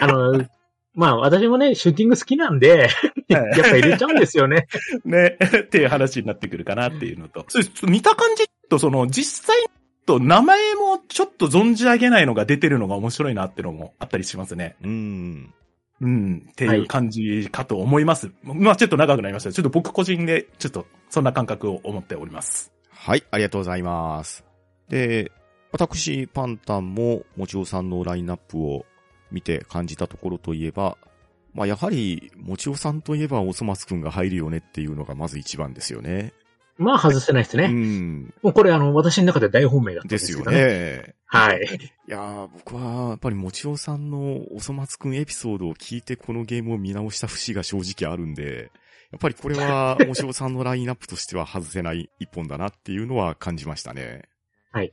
[0.00, 0.46] あの、
[0.94, 2.88] まあ私もね、シューティング好きなんで、
[3.28, 4.66] やっぱ入れちゃうんですよね。
[5.04, 7.44] ね、っていう話になってくるかなっていうのと。
[7.48, 9.56] そ見た感じと、その、実際
[10.06, 14.74] と名前もちょっと存じ上げないのが出てるのが面白いなっていうのもあったりしますね。
[14.82, 15.54] うん。
[16.00, 18.30] うん、っていう感じかと思います。
[18.42, 19.52] まあちょっと長くなりました。
[19.52, 22.72] ちょっと僕個人で、ちょっとそんな感覚を思っております。
[22.90, 24.44] はい、ありがとうございます。
[24.88, 25.30] で、
[25.72, 28.86] 私、パンタンも、もちおさんのラインナップを
[29.30, 30.96] 見て感じたところといえば、
[31.54, 36.32] まあ、やはり、もちおさんといえば、おそ松くんが入るよねっていうのがまず一番ですよね。
[36.78, 37.66] まあ外せないですうね。
[37.66, 38.32] ん。
[38.40, 40.58] もうこれあの、私の中で大本命だったんでですすよね。
[40.58, 41.14] よね。
[41.26, 41.60] はい。
[42.08, 48.70] いやー、僕は、やっぱりもちおさんのおそ松くんエピソードを聞いてこのゲームを見直した節が正直あるんで、
[49.10, 54.22] やっぱりこれは、もちおさんのラインナップとしては外せない一本だなっていうのは感じましたね。
[54.70, 54.92] はい。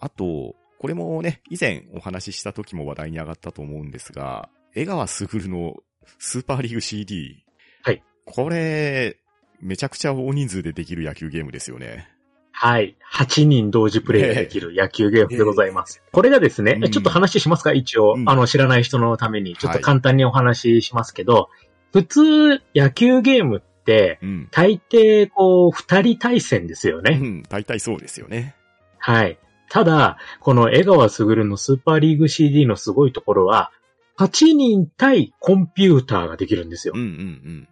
[0.00, 5.76] あと、これもね、以前お話しした時も話題に上がったと思うんですが、江川卓の
[6.18, 7.44] スーパーリーグ CD。
[7.82, 8.02] はい。
[8.24, 9.18] これ、
[9.60, 12.08] めちゃくちゃ大人数でできる野球ゲームですよね。
[12.52, 12.96] はい。
[13.12, 16.02] 8人同時プレイができる野球ゲームでございます。
[16.12, 17.72] これがですね、うんちょっと話しますか？
[17.72, 21.50] 一応、うんあの、知らない人のために、ちょっとはい簡単にお話ししますけど、
[21.92, 24.48] 普通、野球ゲームって、うん。
[24.50, 27.18] 大抵、こう、二人対戦ですよね。
[27.20, 28.54] うん、大体そうですよね。
[28.98, 29.38] はい。
[29.70, 33.70] ただ、この江川卓のスーパーリーグ CD のすごいところは、
[34.18, 37.00] 8人対コンピューターができるんですようん。
[37.00, 37.68] うん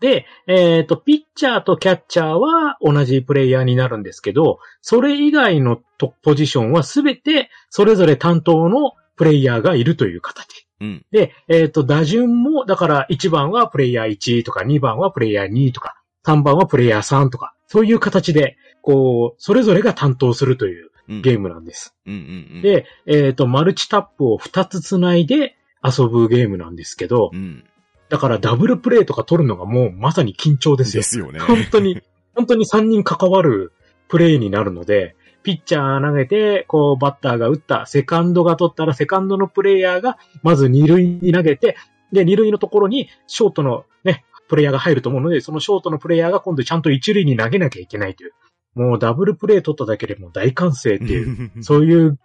[0.00, 10.66] で、えっ、と、ピッチャーとキャッチャーは同じプレイヤーになるんですけど、それ以外のトポジションはすべてそれぞれ担当のプレイヤーがいるという形。
[10.80, 10.88] うん。
[10.88, 11.06] うん。
[11.12, 20.91] で、えっ、と、打順も、だから1番はプレイヤー1とか2番はプレイヤー2とか、3番はプレイヤー3とか、そういう形で、こう、それぞれが担当するといううん。
[21.20, 21.94] ゲームなんです。
[22.06, 27.64] うんうんうん。、で、えっ、と、マルチタップを2つつないで遊ぶゲームなんですけど、うん。
[28.08, 31.02] だからダブルプレイとか取るのがもうまさに緊張ですよで。
[31.04, 31.40] すよね。
[31.40, 32.00] 本当に、
[32.34, 33.72] 本当に3人関わる
[34.08, 41.76] プレイになるので、ピッチャー投げて、こう、バッターが打った、セカンドが取ったら、セカンドのプレイヤーが、まず二塁に投げて、
[42.12, 48.34] で、二塁のところに、ショートのね、プレイヤーが入ると思うので、そのショートのプレイヤーが今度ちゃんと一塁に投げなきゃいけないという。
[48.74, 52.18] もうダブルプレイ取っただけでもう大歓声っていう、そういう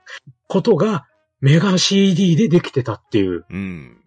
[0.48, 1.08] ことが、
[1.40, 3.46] メガ CD でできてたっていう。
[3.50, 3.98] うん。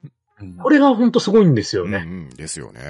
[0.63, 1.99] これが本当すごいんですよね。
[1.99, 2.81] うんうんですよね。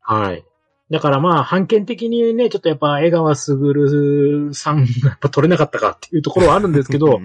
[0.00, 0.44] はい。
[0.90, 7.18] だからまあ、判権的にね、ちょっとやっぱ江川卓さんがやっぱ取れなかったかっていうところはあるんですけど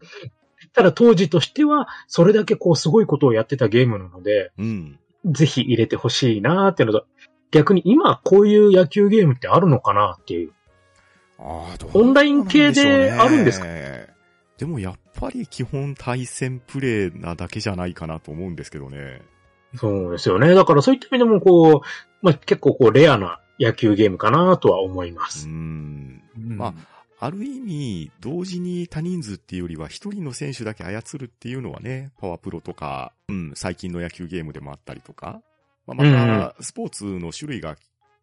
[0.72, 4.98] ただ当時としては、それだけこうすごいことをやってたゲームなので、うん。
[5.26, 7.06] ぜひ入れてほしいなーっていうのと、
[7.50, 10.52] 逆に今こういう野球ゲームってあるのかなっていう。
[11.38, 13.66] ああ、どうオンライン系であるんですか？
[13.66, 14.08] ね
[14.58, 19.22] でもやっぱり基本対戦プレイなだけじゃないかなと思うんですけどね。
[19.76, 20.54] そうですよね。
[20.54, 21.80] だからそういった意味でもこう、
[22.22, 25.46] まあ結構こうレアな野球ゲームかなとは思いまうす。
[25.46, 26.22] ん。
[26.36, 26.74] まま
[27.20, 35.40] ある意味、同時に多人数っていうよりは一人の選手だけ操るっていうのはね、パワープロとか、うん、最近の野球ゲームでもあったりとか、
[35.86, 37.76] まあ、また、スポーツの種類が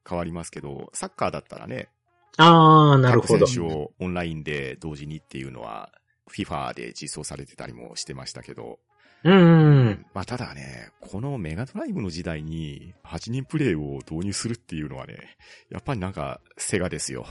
[0.07, 1.89] 変わりますけど、サッカーだったらね、
[2.37, 3.49] あー、なるほど各。
[3.49, 5.91] 選手をオンラインで同時にっていうのは、
[6.31, 8.79] FIFA で実装されてたりもしてましたけど、
[9.23, 10.05] うん。
[10.13, 15.37] まあただね、このメガドライブの時代に8人プレイを導入するっていうのはね、
[15.71, 17.25] やっぱりなんかセガですよ。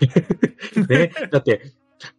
[0.88, 1.12] ね。
[1.30, 1.62] だって、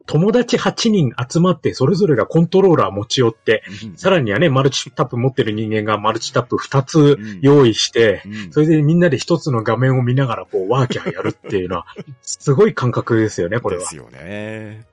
[0.06, 3.64] 友達8人集まって、それぞれがコントローラー持ち寄って、
[3.96, 11.86] さらにはね、マルチタップ持ってる人間がマルチタップ2つ用意して、うんそれでみんなで一つの画面を見ながらこうワーキャーやるっていうのは、
[12.22, 13.88] すごい感覚ですよね、これはで。
[13.88, 14.86] すよね。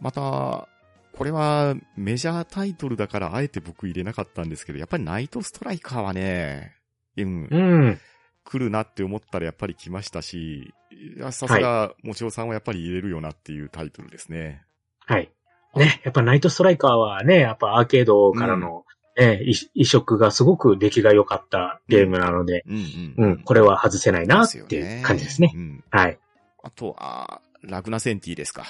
[0.00, 0.68] また、
[1.16, 6.74] これはメジャータイトルだからあえて僕入れなかったんですけど、やっぱりナイトストライカーはね、
[7.16, 8.00] うん、うん。
[8.44, 14.62] 来るなって思ったらやっぱり来ましたし、いやさすが、もちおさんはやっぱり入れるよなっていうタイトルですね。
[15.06, 15.30] はい。
[15.76, 18.84] ね、やっぱナイトストライカーはね、やっぱアーケードからの、
[19.16, 25.52] ね移移植がすごく出来が良かったゲームなので、うんうん、これは外せないなっていう感じですね。
[25.54, 25.84] うん。
[25.88, 26.18] はい。
[26.64, 28.64] あとは、ラグナセンティですか。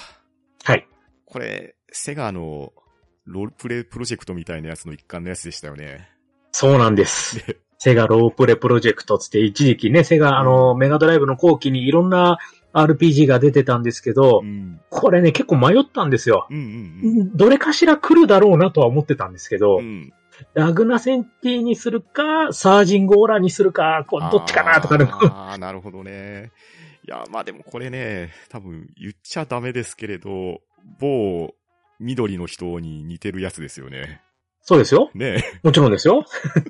[0.63, 0.87] はい。
[1.25, 2.73] これ、セガの
[3.25, 6.09] ロールプレイプロジェクトみたいなやつの一環のやつでしたよね。
[6.51, 7.45] そうなんです。
[7.45, 12.37] でセガロープレプロジェクトつって一時期ね、セガ、あの、メガドライブの後期にいろんな
[12.73, 14.81] RPG が出てたんですけど、うん。
[14.89, 16.47] これね、結構迷ったんですよ。
[16.49, 16.59] うんう
[17.23, 19.83] んどれかしら来るだろうなとは思ってたんですけど、うん。
[19.83, 20.13] うん。
[20.53, 25.07] ラグナセンティにするか、サージンゴーラにするか、こうどっちかなとかね。
[25.09, 26.51] ああ、なるほどね。
[27.07, 30.59] いや、まあでもこれね、多分言っちゃダメですけれど、
[30.99, 31.53] 某
[31.99, 34.21] 緑の人に似てるやつですよね。
[34.61, 35.11] そうですよ。
[35.13, 36.25] ねもちろんですよ。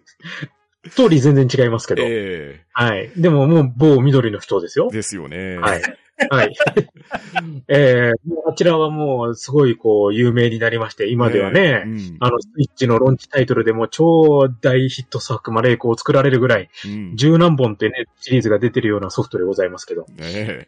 [0.90, 2.04] ストーリー全然違いますけど。
[2.06, 3.12] えはい。
[3.16, 4.96] でももう某緑の人ですよえ。
[4.96, 5.58] ですよね。
[5.58, 5.82] はい。
[6.30, 6.56] はい。
[7.68, 20.04] えー、もうあちらはもうすごいこう有名になりまして、今ではね、うんあの、スイッチのローンチタイトルでも超大ヒット作、まあ、霊光を作られるぐらい、うん十何本ってね、シリーズが出てるようなソフトでございますけど。
[20.04, 20.68] ねえ。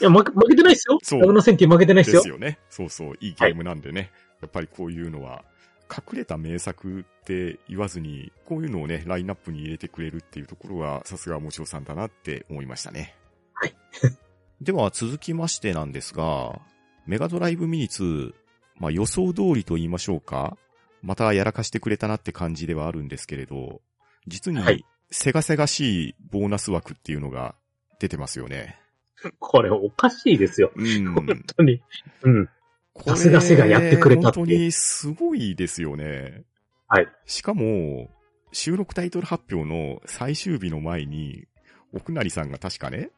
[0.00, 0.98] いや、負け負けてないですよ。
[1.02, 2.22] そうラグナセンティ負けてないでですよ。
[2.22, 2.58] すよね。
[2.68, 4.10] そうそう、いいゲームなんでね。
[4.42, 5.44] やっぱりこういうのは、
[5.90, 13.16] 隠れた名作って言わずに、こういうのをね、ラインナップに入れてくれるっていうところは、さすがもちおさんだなって思いましたね。
[13.52, 13.74] はい。
[14.60, 16.60] では続きましてなんですが、
[17.06, 18.34] メガドライブミニ2、
[18.76, 20.56] まあ予想通りと言いましょうか。
[21.02, 23.82] またやらかしてくれたなって感じではあるんですけれど、
[24.26, 27.54] 実にはい、せがせがしいボーナス枠っていうのが
[28.00, 28.80] 出てますよね。
[29.38, 30.72] これおかしいですよ。
[30.74, 31.12] うん。
[31.14, 31.82] 本当に。
[32.22, 32.48] うん。
[32.94, 36.44] これさすがやってくれたって本当にすごいですよね。
[36.88, 37.08] はい。
[37.26, 38.08] しかも、
[38.52, 41.44] 収録タイトル発表の最終日の前に、
[41.92, 43.10] 奥成さんが確かね、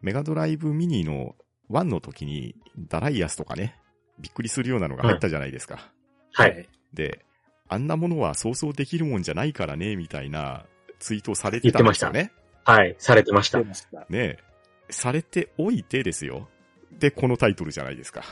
[0.00, 1.34] メガドライブミニの
[1.70, 2.56] 1の時に、
[2.88, 3.78] ダライアスとかね、
[4.18, 5.92] びっくりするようなのが入ったじゃないですか。
[6.32, 6.68] はい。
[6.94, 7.24] で、
[7.68, 10.64] あんなものは想像できるもんじゃないからね、みたいな
[10.98, 12.32] ツイートをされてたんですよね。
[12.64, 12.96] はい。
[12.98, 13.64] されてました出。
[13.64, 14.06] ました。
[14.08, 14.38] ね
[14.90, 16.48] されておいてですよ。
[16.98, 18.22] で、このタイトルじゃないですか。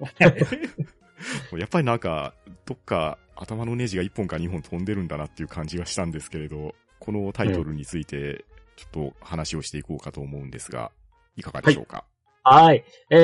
[1.56, 2.34] やっぱりなんか、
[2.66, 8.44] どっか頭のネジが1本か2本飛んでるんだなっていう感じがしたんですけれど、このタイトルについて、
[8.76, 10.90] ちょっと話をしていこうかと思うんですが、
[11.36, 12.04] いかがでしょうか、
[12.42, 12.84] はい。
[13.10, 13.16] え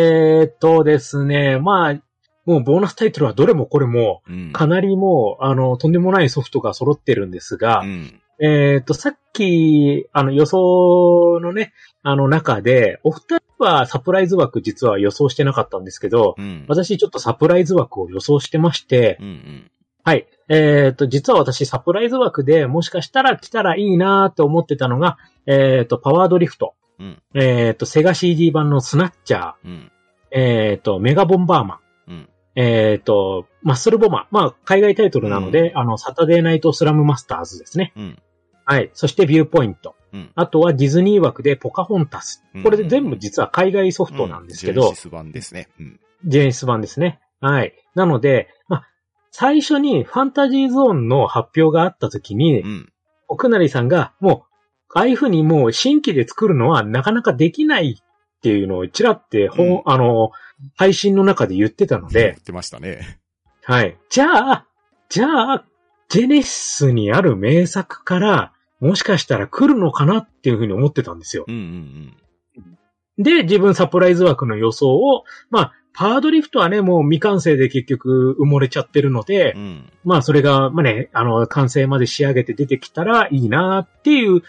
[0.45, 2.03] ー、っとですね、まあ、
[2.47, 4.53] もうボーナスタイトルはどれもこれも、うん。
[4.53, 8.21] かなりもう、あの、とんでもないソフトが揃ってるんですが、うん。
[8.41, 16.65] えーっと、さっき、あの、予想のね、あの中で、お二人はサプライズ枠実は予想してなかったんですけど、うん。
[16.69, 19.71] 私ちょっとサプライズ枠を予想してまして、うんうん。
[20.03, 20.27] はい。
[20.49, 26.75] えっ、と、実は私サプライズ枠でもしかしたら来たらいいなーって思ってたのが、えっ、と、パワードリフト。
[26.99, 29.55] うんえっ、と、セガ CD 版のスナッチャー。
[29.65, 29.93] うん。
[30.31, 31.79] えっ、と、メガボンバーマン。
[32.09, 32.29] うん。
[32.57, 34.27] えっ、と、マッスルボマー。
[34.31, 37.93] まあ、海外タイトルなので、あの、サタデーナイトスラムマスターズですね。
[37.97, 38.19] うん。
[38.65, 38.91] はい。
[38.93, 39.95] そしてビューポイント。
[40.13, 40.31] うん。
[40.35, 42.63] あとはディズニー枠でポカホンタスうん。
[42.63, 45.69] これで全部実は海外ソフトなんですけどジェネシ、ス版ですね。
[45.79, 46.01] うん。
[46.25, 47.21] ジェネシス版ですね。
[47.41, 47.75] はい。
[47.95, 48.89] なので、まあ、
[49.31, 52.93] 最初にファンタジーゾーンの発表があった時にう、ん。
[53.29, 59.49] 奥成さんがもう、ああいう風にもう新規で作るのはなかなかできないっていうのをちらって、
[59.85, 60.33] あの、
[60.75, 63.21] 配信の中で言ってたので、言ってましたね。
[63.63, 63.97] はい。
[64.09, 64.67] じゃあ、
[65.09, 65.65] じゃあ、
[66.09, 71.45] ジェネシスにある名作から、もしかしたら来るのかなっていう風に思ってたんですよ。
[71.47, 72.17] うんうん
[73.23, 79.61] で、自分サプライズ枠の予想を、まあ、パワードリフトはね、もう未完成で結局埋もれちゃってるので、うん。
[79.61, 79.93] うん。
[80.05, 84.43] まあそれが、まあね、あの、完成まで仕上げて出てきたらいいなっていう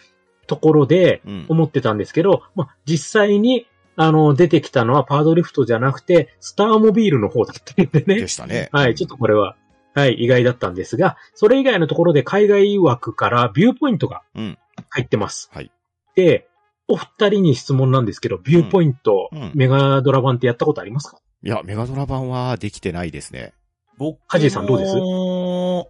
[0.47, 1.45] ところでうん。
[1.49, 3.67] 思ってたんですけど、まあ実際に、
[3.97, 8.27] あの、出てきたのはパワードリフトじゃなくて、スターモビールの方だったんでねで。
[8.27, 8.69] したね。
[8.71, 9.57] はい、ちょっとこれは、
[9.93, 14.57] はい、意外だったんですが、それ以外のところで海外枠からビューポイントがうん
[14.89, 15.49] 入ってます。
[15.53, 15.71] はい。
[16.15, 16.47] で、
[16.87, 21.19] お二人に質問なんですけど、ビューポイント、うんうんメガドラ版ってやったことありますか？
[21.43, 23.53] いや、メガドラ版はできてないですね。
[23.97, 24.95] 僕カジーさんどうです？
[24.95, 25.89] も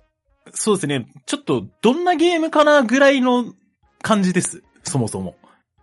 [0.54, 1.08] そうですね。
[1.28, 3.54] ちょっと、どんなゲームかなぐらいの
[4.02, 4.64] 感じです。
[4.84, 5.36] そもそも。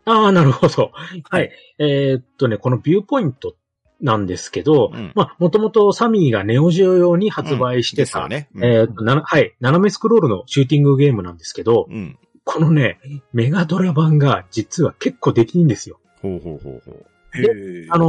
[0.04, 0.90] ああ、なるほど。
[1.30, 1.50] はい。
[1.78, 3.54] えーっとね、このビューポイント
[4.00, 8.48] なんですけど、うんまあ、もともとサミーがネオジオ用に発売してた、ですよね。
[8.54, 12.18] うんえーはい、斜めスクロールのシューティングゲームなんですけど、うん。
[12.44, 12.98] このね、
[13.32, 16.00] メガドラ版が実は結構できいいんですよ。
[16.22, 17.06] ほうほうほうほう。
[17.34, 18.06] へあの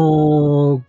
[0.79, 0.81] ー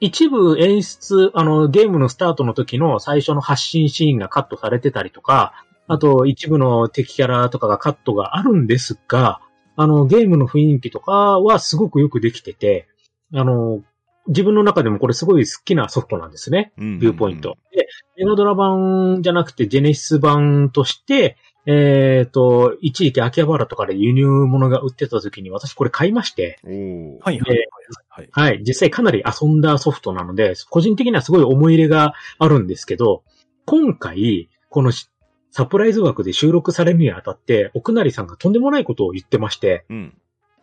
[0.00, 9.40] 一部演出、あの、ゲームのスタートの時の最初の発信シーンがカットされてたりとか、あと一部の敵キャラとかがカットがあるんですが、
[9.74, 12.86] あの、ゲームの雰囲気とかはすごくよくできてて、
[13.34, 13.82] あの、
[14.28, 16.72] 自分の中でもこれすごい好きなソフトなんですね。
[16.78, 17.56] うんビューポイント。。
[17.72, 26.74] で、メガドラ版じゃなくてジェネシス版として、えっ、と、一時期秋葉原とかで輸入物が売ってた時に私これ買いまして、はい
[27.20, 27.68] はいはい
[28.08, 28.28] はい。
[28.30, 28.62] はい。
[28.64, 33.22] 実際かなり遊んだソフトなので、個人的にはすごい思い入れがあるんですけど、
[33.66, 35.10] 今回、このし
[35.50, 40.14] サプライズ枠で収録されるにあたって、奥成さんがとんでもないことを言ってまして、うん。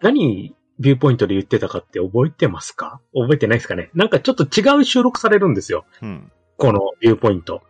[0.02, 3.00] 何ビューポイントで言ってたかって覚えてますか？
[3.14, 5.86] 覚えてないですかねなんかちょっと違う収録されるんですよ。
[6.02, 6.32] うん。
[6.58, 7.62] このビューポイント。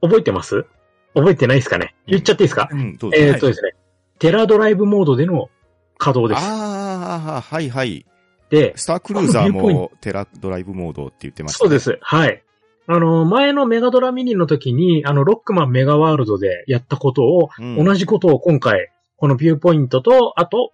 [0.00, 0.66] 覚えてます？
[1.14, 1.94] 覚えてないですかね？
[2.06, 3.16] 言っちゃっていいですか、うん、どうぞ。
[3.16, 3.72] えーっとですね、
[4.18, 5.50] テラドライブモードでの
[5.96, 6.46] 稼働です。
[6.46, 8.06] ああ、はいはい。
[8.50, 11.78] で、スタークルーザーこのビューポイントもテラドライブモードって言ってました、そうで。
[11.80, 11.98] す。
[12.00, 12.42] はい。
[12.86, 20.72] あの、前のメガドラミニの時に、あの、ロックマンメガワールドでやったことを、うん、同じことを今回、このビューポイントと、あと、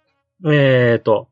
[0.49, 1.27] えっ、と、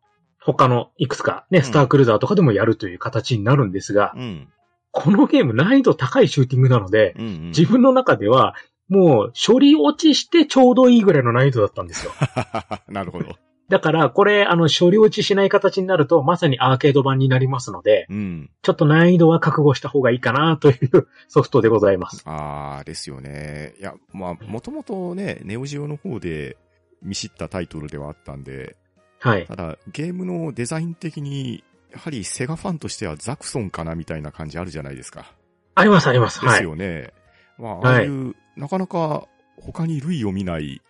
[0.45, 4.49] 他のいくつかね、んスタークルーザーとかでもやるという形になるんですが、うん。
[4.91, 7.41] このゲーム難易度高いシューティングなので、うん、うん。
[7.47, 8.55] 自分の中では、
[8.89, 12.11] もう処理落ちしてちょうどいいぐらいの難易度だったんですよ。
[12.89, 13.25] なるほど。
[13.69, 18.51] だから、これ、あの、処理落ちしない形になると、まさにアーケード版になりますので、うん。
[18.61, 22.21] ちょっと難易度は覚悟した方がいいかなというソフトでございます。
[22.25, 23.73] ああ、ですよね。
[23.79, 26.57] いや、まあ、もともとね、ネオジオの方で
[27.01, 28.75] 見知ったタイトルではあったんで、
[29.23, 29.45] はい。
[29.45, 31.63] ただ、ゲームのデザイン的に、
[31.93, 35.31] やはりセガファンとしてはザクソンかなみたいな感じあるじゃないですか。
[35.75, 36.41] あります、あります。
[36.41, 36.63] ですはい。
[36.63, 37.13] よね。
[37.57, 39.27] まあ、ああいう、なかなか
[39.61, 40.81] 他に類を見ない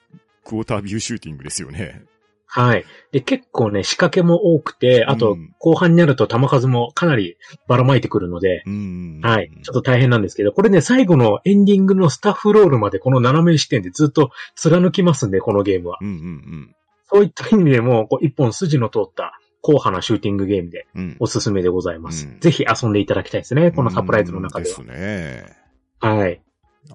[0.44, 2.02] クォータービューシューティングですよね。
[2.48, 2.86] はい。
[3.12, 9.22] で、結構ね、仕掛けも多くて、あとうん、後半になると弾数もかなりばらまいてくるので、うん。
[9.22, 9.52] はい。
[9.64, 15.98] ちょっと大変なんですけど、これね、最後のエンディングのスタッフロールまでこの斜め視点でずっと貫きますんで、このゲームは。
[16.02, 16.76] うんうん
[17.14, 20.88] そういった意味でも、こう一本筋の通った、硬派なシューティングゲームで。
[21.20, 22.26] おすすめでございます。
[22.26, 24.88] うんぜひ遊んでいただきたいですね、このサプライズの中ではうん。
[24.88, 25.56] ですね。
[26.00, 26.42] はい。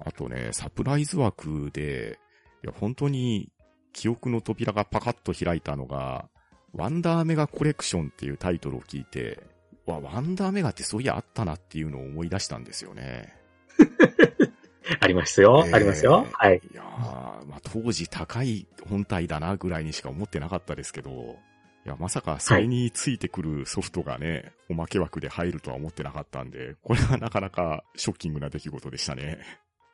[0.05, 2.19] あとね、サプライズ枠で、
[2.63, 3.49] いや、本当に
[3.93, 6.27] 記憶の扉がパカッと開いたのが、
[6.73, 9.39] ワンダーメガコレクションっていうタイトルを聞いて、
[9.85, 13.33] わ、ワンダーメガってそういやあったなっていうのを思い出したんですよね。
[14.99, 16.27] ありますよ、えーありますよ。
[16.31, 16.61] はい。
[16.71, 16.85] いやー、
[17.47, 21.37] まあ、当時高い本体だなぐらいにしか思ってなかったですけど、
[21.85, 29.39] いや、まさかそれについてくるソフトがね、おまけ枠で入るとは思ってなかったんで、これはなかなかショッキングな出来事でしたね。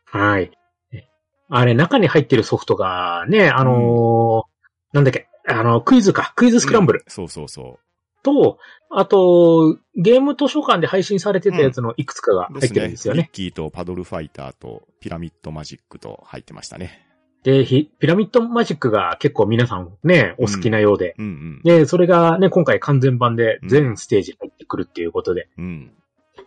[0.05, 0.51] はい。
[0.93, 1.03] え
[1.49, 4.55] あれ、中に入ってるソフトがね、あのー
[4.93, 7.03] なんだっけ、あの、クイズか、クイズスクランブル。
[7.07, 7.79] そうそうそ
[8.25, 8.57] と、
[8.89, 13.21] あと、ゲーム図書館で配信されてたやつのいくつかが入ってるんですよね。
[13.21, 17.05] リッキーとパドルファイターとピラミッドマジックと入ってましたね。
[17.43, 21.13] で、ひピラミッドマジックが結構皆さんね、お好きなようで。
[21.19, 21.61] うんうん。
[21.63, 25.49] で、それがね、今回完全版で全ステージ入ってくるっていうことで。
[25.59, 25.91] うん。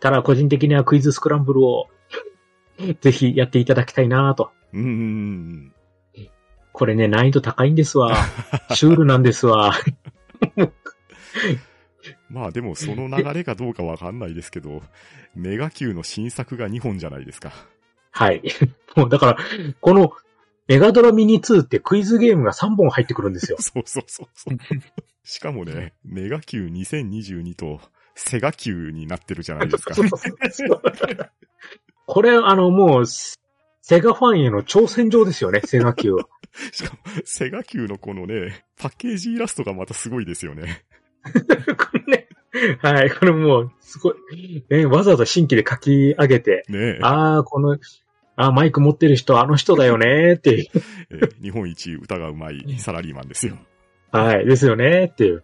[0.01, 1.87] ただ、個人的にはクイズスクランブルを、
[2.99, 4.51] ぜひやっていただきたいなと。
[4.73, 5.73] うんうんうん。
[6.73, 8.17] これね、難易度高いんですわ。
[8.73, 9.73] シュールなんですわ。
[12.29, 14.83] まあでもその流れかどうかわかんないですけど、
[15.35, 17.51] メガ級の新作が2本じゃないですか。
[18.11, 18.41] はい。
[18.95, 19.37] もうだから、
[19.81, 20.11] この
[20.67, 23.57] メガドラミニ2ってクイズゲームが3本入ってくるんですよ。
[23.61, 24.57] そうそうそうそう。
[25.23, 27.81] しかもね、メガ級2022と
[28.15, 29.95] セガ級になってるじゃないですか。
[32.05, 36.25] これ、あの、もう、セガファンへの挑戦状ですよね、セガ級は。
[36.71, 40.85] しかも、セガ級のこのね、パッケージイラストがまたすごいですよね。
[41.77, 42.27] これね、
[42.81, 47.77] はい、これもう、すごい、ね、わざわざ新規で書き上げて、ねえああ、この、
[48.35, 50.67] あーマイク持ってる人、あの人だよねっていう。
[51.11, 53.57] えー日本一歌がうまいサラリーマンですよ。
[54.11, 55.43] はい、ですよねっていう。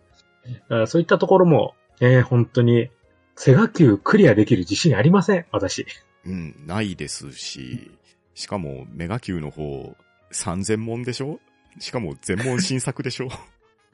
[0.88, 2.90] そういったところも、えー本当に、
[3.36, 5.86] セガ級クリアできる自信ありません、私。
[6.26, 7.92] うん、ないですし、
[8.34, 9.96] しかもメガ級の方、
[10.32, 11.40] 3000問でしょ？
[11.80, 13.28] しかも全問新作でしょ？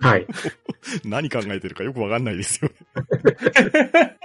[0.01, 0.27] はい。
[1.05, 4.17] 何考えてるかよくわかんないですよね。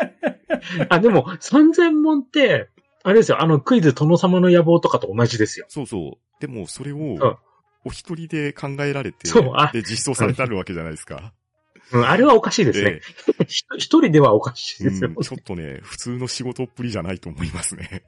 [0.88, 2.70] あ、でも、3000問って、
[3.02, 5.66] あれですよ、あの、クイズ殿様の野望とかと同じですよ。
[5.68, 6.40] そうそう。
[6.40, 7.38] でもそれうんを、
[7.84, 11.32] お一人で考えられて、そうあで実装されてあるわけじゃないですか。
[11.92, 13.00] うん、あれはおかしいですね。
[13.46, 15.10] ひ一人ではおかしいですよ。
[15.14, 18.02] うんちょっとね、普通の仕事っぷりじゃないと思いますね。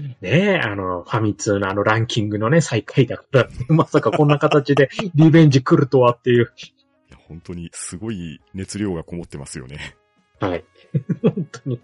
[0.00, 6.52] ねえ、あの、ファミ通のあのランキングのね、最下位だから、 まさかこんな形でリベンジ来るとはっていう。
[7.08, 9.96] いや本当にすごい熱量がこもってますよね。
[10.40, 10.64] はい。
[11.22, 11.80] 本当に。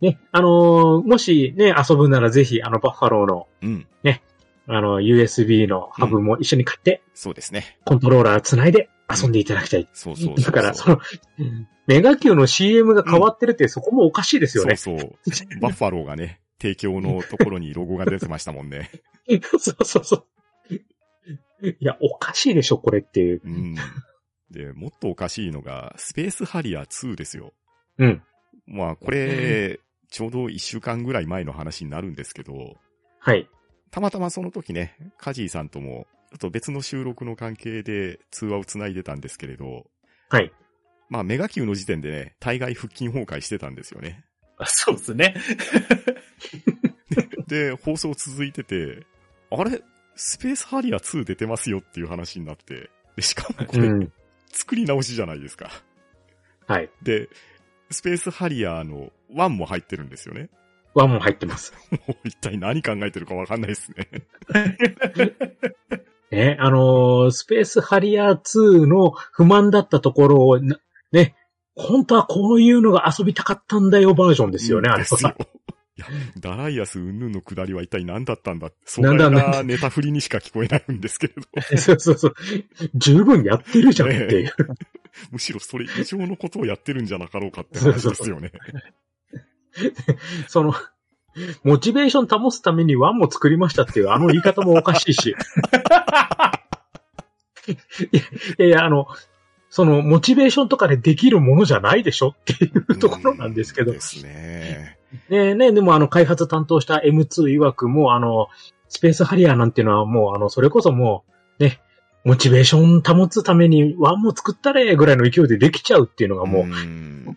[0.00, 3.86] ね、あのーもしね、遊ぶならぜひ、あの、バッファローの、うん。
[4.70, 7.78] あの、USB のハブも一緒に買って、そうですね。
[7.86, 9.88] コントローラー繋いで遊んでいただきたい。
[9.94, 10.52] そうそうそうそう。
[10.52, 11.00] だから、その、
[11.86, 14.76] メガ級の CM が変わってるって、そこもおかしいですよね。
[14.76, 15.60] そうそう。
[15.60, 18.90] バッファローがね、提供のところにロゴが出てましたもんね。
[19.58, 20.26] そうそうそう。
[21.62, 23.40] いや、おかしいでしょ、これっていう。
[23.44, 23.76] うん。
[24.50, 27.52] で、もっとおかしいのが、スペースハリアー2ですよ。
[27.98, 28.22] うん。
[28.66, 29.80] まあ、これ、
[30.10, 32.76] ちょうど一週間ぐらい前の話になるんですけど、
[33.18, 33.48] はい。
[33.90, 39.86] たまたまその時ね、カジーさんとも、ちょっと別の収録の関係で通話を繋いでたんですけれど、
[40.28, 40.52] はい。
[41.08, 44.24] まあ、メガ級の時点でね、大概腹筋崩壊してたんですよね。
[44.58, 45.34] あそうですね。
[47.46, 49.06] で、放送続いてて、
[49.50, 49.82] あれ？
[50.16, 54.12] スペースハリアー2出てますよっていう話になって、でしかもこれ、うん。
[54.50, 55.70] 作り直しじゃないですか。
[56.66, 56.90] はい。
[57.02, 57.28] で、
[57.90, 60.50] スペースハリアーの1も入ってるんですよね。
[60.94, 61.72] ワンも入ってます。
[61.92, 64.08] もう一体何考えてるかわかんないですね。
[66.30, 70.78] ね、あのースペースハリアー2の不満だったところをな、
[71.10, 71.34] ね、
[71.78, 75.46] 本当はこういうのが遊びたかったんだよバージョンですよね、あれですよは。。
[75.96, 76.06] いや、
[76.38, 78.70] ダライアス云々の下りは一体何だったんだ？
[78.84, 81.42] そなんなネタ振りにしか聞こえないんですけれど、
[81.78, 82.34] そうそうそう。
[82.94, 84.52] 十分やってるじゃんっていう。
[85.30, 88.52] むしろそれ以上のことをやってるんじゃなかろうかって話ですよね。
[90.46, 90.74] その、
[91.64, 95.34] モチベーション保つためにワンも作りましたっていうあの言い方もおかしいし。
[97.68, 98.16] い
[98.58, 99.08] やいや、あの、
[99.70, 103.94] その、モチベーションとかでできるものじゃないでしょっていうところなんですけどう。
[103.94, 104.96] ですね。
[105.28, 108.48] ねねでもあの、開発担当した M2 曰くもうあの、
[108.88, 111.24] スペースハリアーなんていうのはもうあの、それこそも
[111.58, 111.80] う、ね、
[112.24, 117.36] モチベーション保つためにワンも作ったれぐらいの勢いでできちゃうっていうのがもう、ん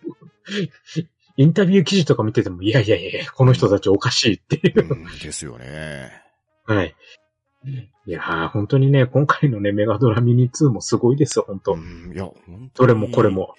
[1.36, 4.86] インタビュー記事とか見てても、いやいやいや、この人たちおかしいっていう。
[4.86, 6.10] うんですよね。
[6.66, 6.94] はい。
[7.64, 11.74] いやー、本当にね、今回のね、メガドラミニ2もすごいですよ、本当。
[11.74, 13.28] うんいや、本当にどれもこれ。
[13.28, 13.54] も。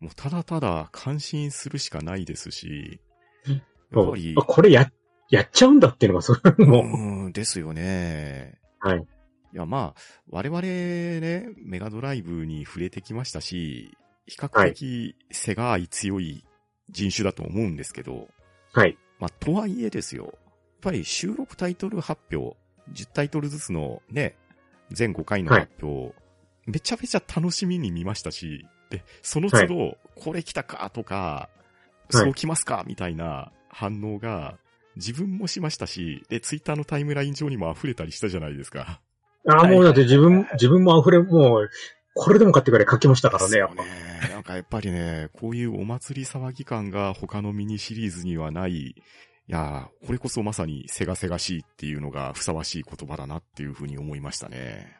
[0.00, 3.00] もうただただ感心するしかないですし、
[3.46, 3.62] うん
[3.94, 4.90] やっぱりあ、これや、
[5.28, 8.58] やっちゃうんだっていうのがすごい、もうん、ですよね。
[8.82, 8.88] う。
[8.88, 8.98] はい。
[8.98, 10.00] いや、まあ、
[10.30, 13.96] 我々ね、メガドライブに触れてきましたし、
[14.26, 16.44] 比較的セガ愛強い
[16.88, 18.28] 人種だと思うんですけど、
[18.72, 18.96] はい。
[19.18, 20.24] まあ、とはいえですよ。
[20.24, 20.32] やっ
[20.80, 22.56] ぱり収録タイトル発表、
[22.92, 24.36] 10タイトルずつのね、
[24.90, 26.14] 全5回の発表、
[26.66, 31.48] めちゃめちゃ楽しみに見ましたし、で、その都度、これ来たかとか、
[32.10, 34.58] そう来ますかみたいな反応が、
[34.96, 39.00] 自分もしましたし、で、ツイッターのタイムライン上にも溢れたりしたじゃないですか。
[39.48, 41.70] ああ、もうだって自分、自分も溢れ、もう、
[42.14, 43.82] これでも買ってくれ書きましたからね、やっぱ。
[43.82, 43.88] ね。
[44.30, 48.94] なんかやっぱりね、こういうお祭り騒ぎ感が他のミニシリーズにはない、い
[49.54, 54.96] やーこれこそまさにせがせがしいっていうのがふさわしい言葉だなっていうふうに思いましたね。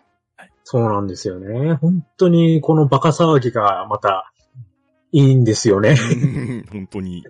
[0.65, 1.75] そうなんですよね。
[1.75, 4.33] 本当にこのバカ騒ぎがまた
[5.13, 5.97] いいんですよね。
[6.71, 7.25] 本当に。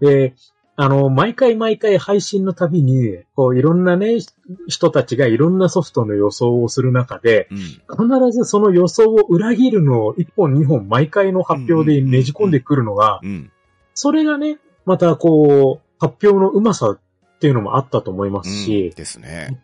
[0.00, 0.34] で、
[0.76, 4.18] あの、毎回毎回配信のたびに、こう、いろんなね、
[4.66, 8.08] 人たちがいろんなソフトの予想をする中で、うん。
[8.08, 13.52] 必ずその予想を裏切るのを1本2本毎回の発表でねじ込んでくるのが、うん。
[13.92, 14.58] それがね、
[14.90, 17.00] またこう、発表のうまさっ
[17.38, 19.62] ていうのもあったと思いますうんし、ですね。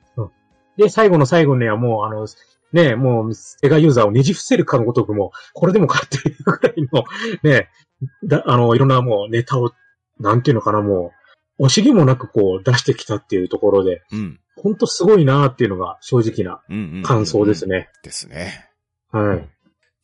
[0.77, 2.29] で、最後の最後にはもう、あの、
[2.73, 7.05] ね、もう、セガユーザーをねじ伏せるかのごとくも、これでもかっていうぐらいの、
[7.43, 7.71] ね、
[8.23, 9.73] だ、あの、いろんなもうネタを、
[10.21, 11.11] なんていうのかな、も
[11.59, 14.39] う、惜しげもなくこう出してきたっていうところで、うん。
[14.55, 17.67] ほんとすごいなっていうのが正直なうんうんうん感想です。
[17.67, 17.89] ね。
[18.05, 18.71] ですね。
[19.11, 19.49] はい。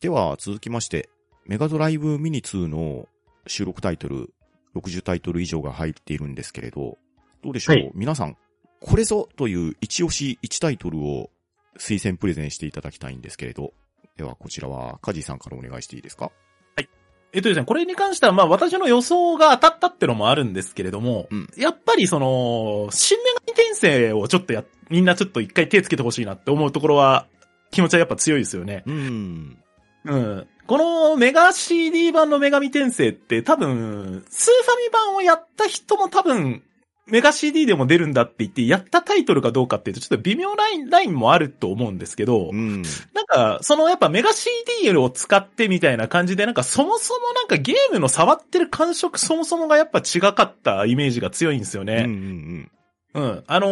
[0.01, 1.09] では、続きまして、
[1.45, 3.07] メガドライブミニ2の
[3.47, 4.33] 収録タイトル、
[4.75, 6.97] 60タイトル以上が入っているんですけれど、
[7.43, 7.91] どうでしょう、はい。
[7.93, 8.37] 皆さん、
[8.79, 11.29] これぞという一押し1タイトルを
[11.77, 13.73] 推薦プレゼンしていただきたいんですけれど、
[14.17, 16.31] ではこちらはカジさんからお願いしていいですか？
[17.35, 21.47] えっとですね、これに関しては、まあ私の予想が当たったってのもあるんですけれども、うん。
[21.57, 27.25] やっぱりその、新女神転生をちょっとや、みんなちょっと一回手つけてほしいなって思うところは、
[27.71, 28.83] 気持ちはやっぱ強いですよね。
[28.85, 29.57] うん。
[30.05, 30.47] うん。
[30.65, 36.63] このメガ CD 版の女神転生って多分、スーファミ版をやった人も多分、
[37.05, 42.81] メガ CD でも出るんだって言って、やったタイトルかどうかっていうと、ちょっと微妙ライン、ラインもあると思うんですけど、うん。
[43.13, 51.89] なんか、そのやっぱメガ CD を使ってみたいな感じで、なんかそもそもなんかゲームの触ってる感触そもそもがやっぱ違かったイメージが強いんですようん。
[51.89, 52.03] うね。
[52.03, 52.71] ん。
[53.13, 53.43] うん。
[53.45, 53.67] あの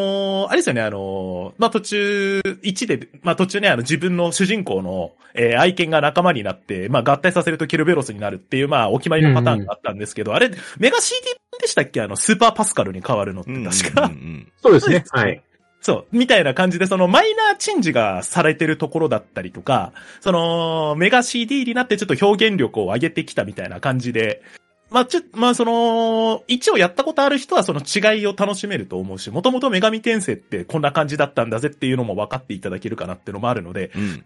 [0.46, 11.22] ーあれですよね、あのーまあ、途中、1で、まあ、途中ね、あの自分の主人公の、えー愛犬が仲間になって、まあ、合体させるとケルベロスになるっていう、まあ、お決まりのパターンがあったんですけど、あれ、メガ CD
[11.52, 12.02] 版でしたっけ？
[12.02, 13.64] あの、スーパーパスカルに変わるのってうん。
[13.64, 14.04] 確か。
[14.04, 14.80] うんそうで。
[14.80, 15.42] すね はい。
[15.84, 16.16] そう。
[16.16, 24.44] みたいな感じで、そのマイナーチェンジがされてるところだったりとか、その、メガ CD になってちょっと表現力を上げてきたみたいな感じで、
[24.92, 34.24] まあ、ちょ、まあ、その、一応やったことある人はその違いを楽しめると思うし、もともと女神転生ってこんな感じだったんだぜっていうのも分かっていただけるかなっていうのもあるので、うん。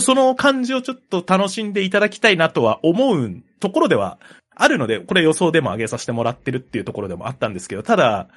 [0.00, 4.18] その感じをちょっと楽しんでいただきたいなとは思うところでは
[4.54, 8.28] あるので、これ予想でも上げさせてもらってるっていうところでもあったんですけど、ただ、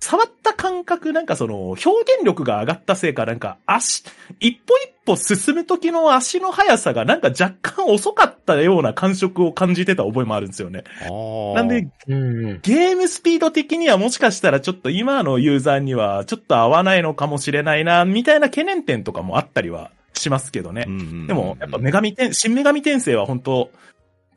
[0.00, 4.04] 触った感覚、なんかその、表現力が上がったせいか、なんか足、
[4.40, 10.84] 一歩一歩進む時の足の速さがなんか若干遅かったような感触を感じてた覚えもあるんですよね。
[11.54, 12.60] なんで、うん。
[12.60, 20.90] ゲームスピード的にはもしかしたらちょっと今のユーザーにはちょっと合わないのかもしれないな、みたいな懸念点とかもあったりはしますけどねう。
[20.90, 23.70] んうんうん、でも、やっぱ女神転、新女神転生は本当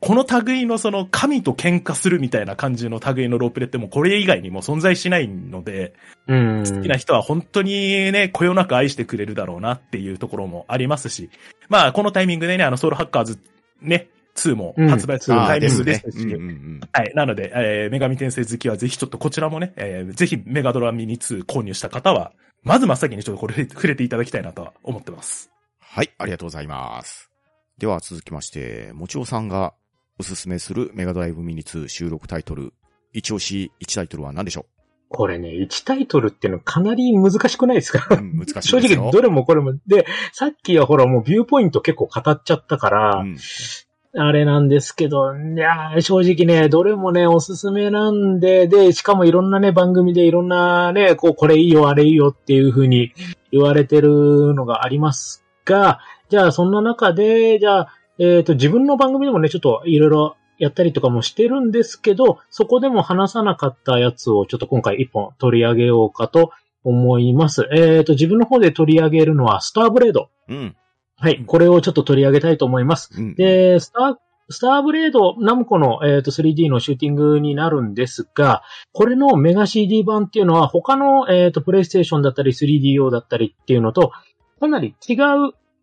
[0.02, 5.94] この類のその神と喧嘩するみたいな感じの類のロープレってもうこれ以外にも存在しないので、
[6.26, 6.64] うん。
[6.66, 11.30] 好きな人は本当にね、こよなく愛してくれるだろうなっていうところもありますし、
[11.68, 13.38] まあこのタイミングでね、あのソウルハッカーズ
[13.80, 17.12] ね、2も発売するうんタイミングですし、ねうんうんうんはい。
[17.14, 22.32] なので、えー、女神転生好きはぜひちょっとこちらもね、えー、ぜひメガドラミニ2購入した方は、
[22.64, 25.52] まず真っ先にちょっとこれ触れていただきたいなとは思ってます。
[25.78, 27.30] はい、ありがとうございます。
[27.78, 29.74] では続きまして、もちおさんが
[30.22, 32.72] おすすめするメガドライブミニ2収録タイトル、
[33.12, 34.66] 一押し1タイトルは何でしょ
[35.08, 38.06] これね、1タイトルっていうのはかなり難しくないですか？
[38.14, 39.02] う、うん、難しいです正よ。
[39.10, 39.74] 直、どれもこれも。
[39.88, 43.36] で、さっきはほらもうビューポイント結構語っちゃったから、うん
[44.14, 53.12] あれなんですけど、いやー正直ね、どれもね、おすすめなんで、で、しかもいろんなね、番組でいろんなね、こう、これいいよ、あれいいよっていう風に
[53.50, 55.98] 言われてるのがありますが、
[56.28, 57.88] じゃあそんな中で、じゃあ、
[58.22, 66.52] えっ、と、自分の番組でもね、ちょっといろいろやったりとかもしてるんですけど、そこでも話さなかったやつをちょっと今回一本取り上げようかと
[66.84, 67.68] 思います。
[67.72, 70.30] えっ、と、自分の方で取り上げるのはスターブレード。
[70.48, 70.76] うん。
[71.16, 73.10] はい、これをちょっと取り上げたいと思います。
[73.16, 73.34] うん。
[73.34, 74.16] で、スター、
[74.50, 78.62] スターブレード、ナムコの、えーと 3D のシューティングになるんですが、
[78.92, 84.12] これのメガ CD 版っていうのは他の、えーとプレイステーションだったり 3DO だったりっていうのと、
[84.60, 85.16] かなり違う、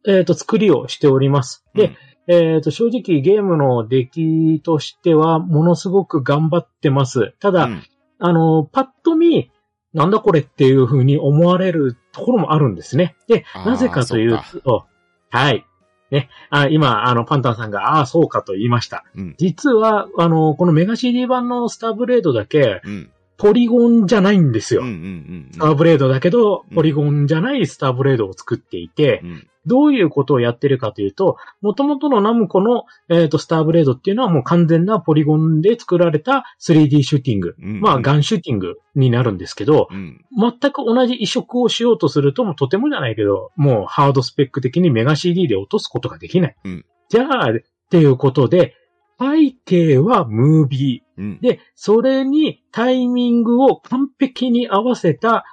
[0.05, 1.65] えーと作りをしております。
[1.73, 1.95] で、
[2.31, 7.33] えーと正直ゲームの出来としてはものすごく頑張ってます。
[7.39, 7.83] ただ、うん
[8.19, 9.49] あの、パッと見、
[9.93, 13.15] なんだこれっていう風に思われるところもあるんですね。
[13.27, 14.85] でなぜかというと、
[15.31, 15.65] はい。
[16.11, 16.29] ね。
[16.49, 19.05] あ今、あの、パンタンさんが、ああ、そうかと言いました。
[19.15, 23.11] うん実は、あの、このメガ CD 版のスターブレードだけ、うん。
[23.39, 24.81] ポリゴンじゃないんですよ。
[24.81, 29.47] うんうんうんスターブレードだけどう、んポリゴンじゃないスターブレードを作っていて、うん。
[29.65, 37.55] どういうことをやってるかというと、元々のナムコの、えっとスターブレードっていうのはもう完全なポリゴンで作られた 3D シューティング。
[37.61, 40.25] うんまあ、ガンシューティングになるんですけど、うん。
[40.37, 46.55] 全く同じ移植をしようとすると、もうとてもじゃないけど、もうハードスペック的にメガ CD で落とすことができない。
[46.65, 47.55] うんじゃあ、っ
[47.89, 48.75] ていうことで、
[49.19, 51.08] 背景はムービー。
[51.19, 51.39] うん。
[51.41, 55.45] で、それにタイミングを完璧に合わせた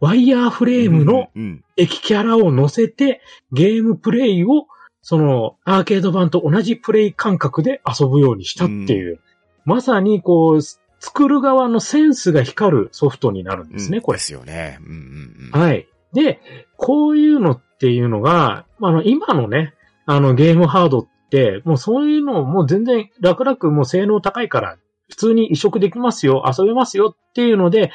[0.00, 1.64] ワイヤーフレームのうん。
[1.76, 3.20] 敵キャラを乗せて、
[3.52, 4.66] ゲームプレイを、
[5.02, 9.20] その、アーケード版と同じプレイ感覚で遊ぶようにしたっていう。
[9.64, 10.60] まさに、こう、
[11.00, 14.24] 作る側のセンスが光るソフトになるんですね、これうんで。
[14.24, 14.78] すよね。
[14.80, 15.60] うんうんうん。
[15.60, 15.88] はい。
[16.12, 16.40] で、
[16.76, 19.74] こういうのっていうのが、あの、今のね、
[20.06, 24.78] あの、ゲームハードって、もうそういうのもう全然楽々もう性能高いから、
[25.08, 27.90] 普通に移植できますよ、遊べますよっていうので、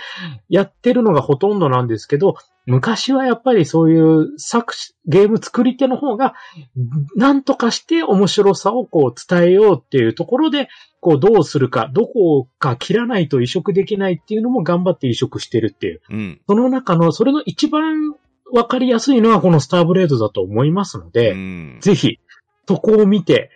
[0.49, 2.35] やってるのがほとんどなんですけど、
[2.65, 6.33] 昔はやっぱりそういう作詞、ゲーム作り手の方が、
[7.15, 10.69] なんとかして面白さをこう伝えようっていうところで、
[11.01, 16.01] こうどうするか、どこか切らないと移植できないっていうのも頑張って移植してるっていう。
[16.09, 16.41] うん。
[16.47, 18.15] その中の、それの一番
[18.53, 21.77] わかりやすいのはこのスターブレードだと思いますので、うん。
[21.81, 22.19] ぜひ、
[22.67, 23.49] そこを見て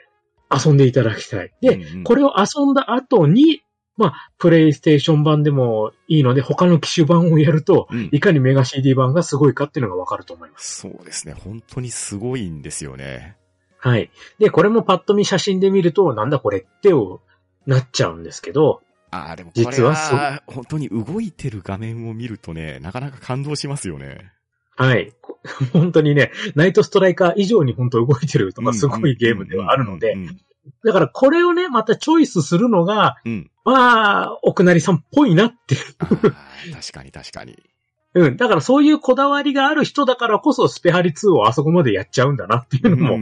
[0.54, 1.52] 遊んでいただきたい。
[1.62, 3.62] で、うんうんこれを遊んだ後に、
[3.98, 10.82] まあ、プレイステーション版でもいいので、他の機種版をやると、うんいかにメガ CD 版がすごいかっていうのがわかると思います。
[10.82, 11.34] そうですね。
[11.34, 13.36] 本当にすごいんですよね。
[13.80, 14.12] はい。
[14.40, 17.22] で、これもパッと見写真で見ると、なんだこれってを
[17.66, 18.82] なっちゃうんですけど、
[19.12, 24.32] ああ、でもこれ実はそうは、本当に動いてる画面を見るとね、なかなか感動しますよね。
[24.78, 25.14] はい。
[25.22, 25.40] こ
[25.74, 30.40] 本当にね、ナイトストライカー以上に本当動いてるとかすごいゲームではあるのでう、ん。
[30.86, 33.52] だからこれをね、またチョイスするのが、うんうん。
[33.66, 35.76] まあ、奥成さんっぽいなって。
[36.00, 36.34] あー
[36.74, 37.58] 確かに確かに。
[38.14, 38.38] うん。
[38.38, 43.20] だからそういうこだわりがある人だからこそスペハリ2をあそこまでやっちゃうんだなっていうのも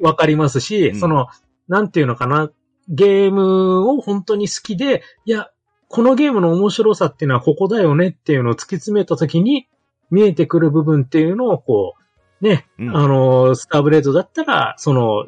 [0.00, 1.28] わかりますし、うんその、
[1.68, 2.50] なんていうのかな、
[2.88, 5.50] ゲームを本当に好きで、いや、
[5.88, 9.68] このゲームの面白さっていうのはここだよねっていうのを突き詰めたときに
[10.10, 11.94] 見えてくる部分っていうのをこ
[12.40, 12.96] う、ね、うん。
[12.96, 15.26] あの、スターブレードだったら、その、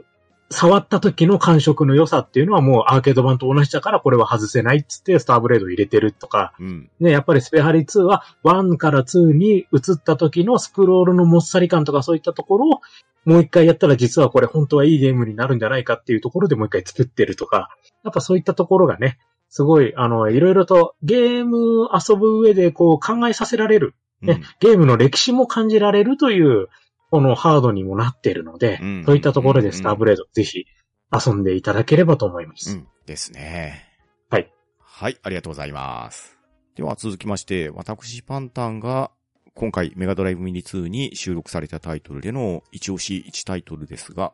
[0.51, 6.91] 触った時の感触の良さっていうのはもうアーケード版と同じだからこれは外せないっつってスターブレードを入れてるとか、うん。
[7.01, 12.81] ね、やっぱりスペハリ2は1から2に移った時のスクロールのもっさり感とかそういったところを
[13.27, 17.69] もう一回やったら実はこれ本当はいいゲームになるんじゃないかっていうところでもう一回作ってるとか、
[18.03, 19.19] やっぱそういったところがね、
[19.51, 26.69] すごい、あの、いろいろとゲーム遊ぶ上でこう考えさせられる、ね、ゲームの歴史も感じられるという、
[27.11, 30.67] このハードにもなっているので、うんそういったところでスターブレードぜひ
[31.11, 32.77] 遊んでいただければと思います。
[32.77, 32.89] うん。
[33.07, 33.85] ですね。
[34.29, 34.53] はい。
[34.79, 36.39] はい、ありがとうございます。
[36.75, 39.11] では続きまして、私パンタンが
[39.55, 44.33] 今回メガドライブミニ2に収録されたタイトルでの一押し1タイトルですが、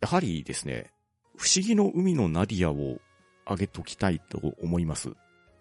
[0.00, 0.92] やはりですね、
[1.36, 2.98] 不思議の海のナディアを
[3.46, 5.10] 上げときたいと思います。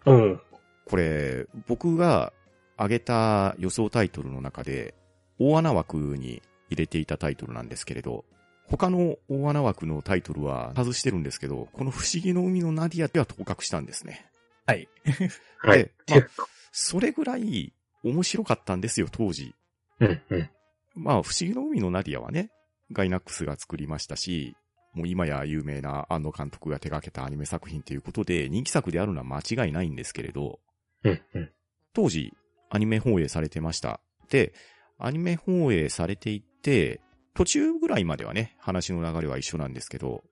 [0.06, 0.42] うん。
[0.86, 2.32] これ、僕が
[2.78, 4.96] 上げた予想タイトルの中で、
[5.40, 8.26] 大穴枠に入れていたタイトルなんですけれど、
[8.68, 14.26] 他の大穴枠のタイトルは外してるんですけど、この不思議の海のナディアでは当確したんですね。
[14.66, 14.88] はい。
[15.60, 16.16] はいで。
[16.16, 16.28] まあ
[16.76, 17.72] それぐらい
[18.04, 19.54] 面白かったんですよ、当時。
[20.00, 20.50] うん、うん。
[20.96, 22.50] まあ、不思議の海のナディアはね、
[22.92, 24.56] ガイナックスが作りましたし、
[24.94, 30.60] もう今や有名な安野監督が手掛けたアニメ作品ということで、人気作であるのは間違いないんですけれど、
[31.04, 31.52] うん、うん。
[31.94, 32.34] 当時、
[32.74, 34.00] アニメ放映されてました。
[34.32, 34.52] で、
[34.98, 37.02] アニメ放映されていて、
[37.36, 40.24] 途中ぐらいまではね、話の流れは一緒なんですけど、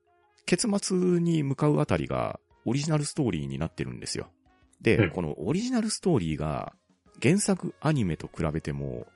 [0.44, 4.26] 結末に向かうあたりがオリジナルストーリーになってるんですよ。
[4.80, 6.72] で、うんこのオリジナルストーリーが
[7.22, 9.06] 原作アニメと比べても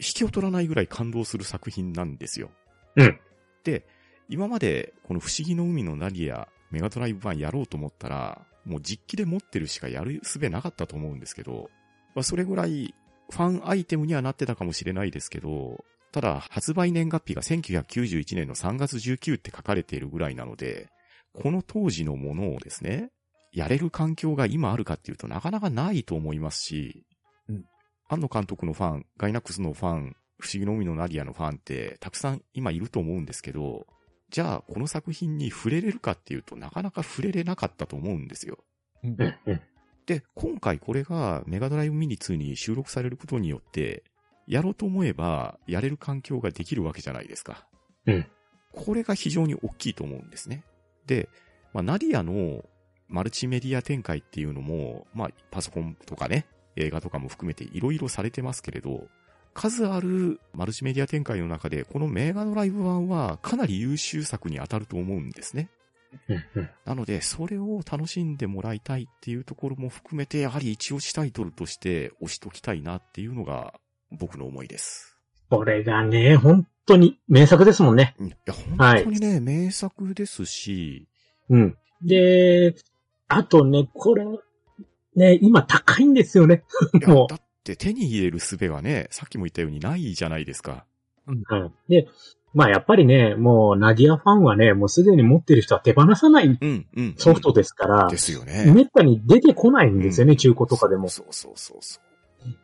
[0.00, 2.50] 引きを取らないぐらい感動する作品なんですよ。
[2.96, 3.20] うん。
[3.62, 3.86] で、
[4.28, 11.70] 今までこの不思議の海のナディアメガドライブ版やろうと思ったら、もう実機で持ってるしかやる術なかったと思うんですけど、
[12.14, 12.94] まあ、それぐらい
[13.30, 20.88] ファンアイテムにはなってたかもしれないですけど、ただ発売年月日が1991年の3月19って書かれているぐらいなので、
[21.32, 23.10] この当時のものをですね、
[23.52, 27.04] やれる環境が今あるかっていうとなかなかないと思いますし、
[27.48, 27.64] うん
[28.08, 33.86] 安野監督のファン、ガイナックスのファン、不思議の海のナディアのファンってたくさん今いると思うんですけど、
[34.28, 38.58] じゃあこの作品に触れれるかっていうとなかなか触れれなかったと思うんですよ。
[40.06, 44.02] で、今回これがメガドライブミニ2に収録されることによって、
[44.46, 47.66] やろうと思えばやれる環境ができるわけじゃないですか。
[48.06, 48.26] うん。
[48.72, 50.64] これが非常に大きいと思うんですね。
[51.06, 51.28] で、
[51.72, 52.64] まあ、ナディアの
[53.08, 56.46] マルチメディア展開っていうのも、まあ、パソコンとかね、
[56.76, 59.06] 映画とかも含めていろいろされてますけれど、
[59.54, 65.70] 数あるマルチメディア展開の中で、このメガドライブ版はかなり優秀作に当たると思うんですね。
[66.84, 73.74] なので、それを楽しんでもらいたいっていうところも含めて、やはり一押しタイトルとして押しときたいなっていうのが
[74.10, 75.18] 僕の思いです。
[75.50, 78.14] これがね、本当に名作ですもんね。
[78.18, 81.08] うんいや、本当にね、名作ですし、
[81.48, 81.76] うん。
[82.02, 82.74] で、
[83.28, 84.24] あとね、これ、
[85.14, 86.64] ね、今高いんですよね。
[87.06, 90.86] もうだって手に入れる術がね、さっきも言ったようにないじゃないですか。
[91.26, 91.42] うん。
[91.88, 92.08] で、
[92.54, 97.14] まあやっぱりね、もうナディアファンはね、もうすでに持ってる人は手放さないうん、うん。
[97.16, 98.70] ソフトですから、ですよね。
[98.74, 101.08] めったに出てこないんですよね、中古とかでも。
[101.08, 102.00] そうそうそうそ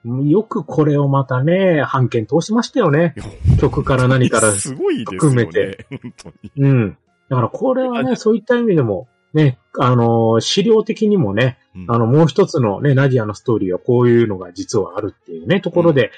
[0.05, 0.29] う。
[0.29, 3.15] よくこれをまたね、版権通しましたよね。
[3.61, 4.53] 曲から何から。
[4.53, 5.87] すごいですよ含めねて。
[5.91, 6.53] 本当に。
[6.57, 6.99] うん。
[7.29, 16.11] だからこれはね、そういった意味でも、ね、あの、資料的にもね、うんあの、もう一つのね、ナディアのストーリーはこういうのが実はあるっていうね、ところで、ね、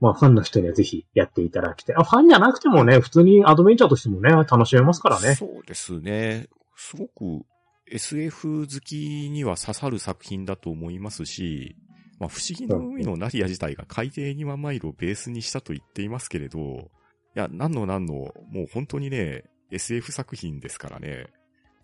[0.00, 1.96] まあファンの人にはぜひやっていただきたい。
[1.96, 5.34] あ、ファンじゃなくてもね、普通にアドベンチャーとしてもね、楽しめますからね。
[5.34, 6.48] そうですね。
[6.76, 7.44] すごく
[7.90, 11.76] SF 好きには刺さる作品だと思いますし、
[12.18, 21.26] まあ、不思議の海のナディア自体が海底2万マイルをベースにしたと言っていますけれど、いや、なんのなんの、もう本当にね、SF 作品ですからね。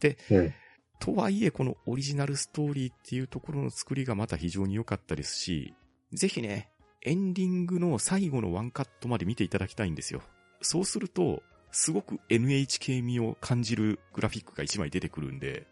[0.00, 0.54] で、うん
[1.00, 5.74] とはいえ、このオリジナルストーリーっていうところの作りがまた非常に良かったですし、
[6.12, 6.70] ぜひね、
[7.05, 10.22] エンディングの最後のワンカットまで見ていただきたいんですよ。
[10.61, 15.66] そうすると、すごく NHK 味を感じるグラフィックが一枚出てくるんで、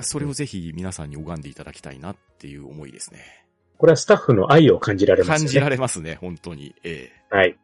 [0.00, 3.44] それをぜひ皆さんに拝んでいただきたいなっていう思いですね。
[3.78, 5.40] これはスタッフの愛を感じられますよね。
[5.40, 6.74] 感じられますね、本当に。
[6.82, 7.58] ええはい。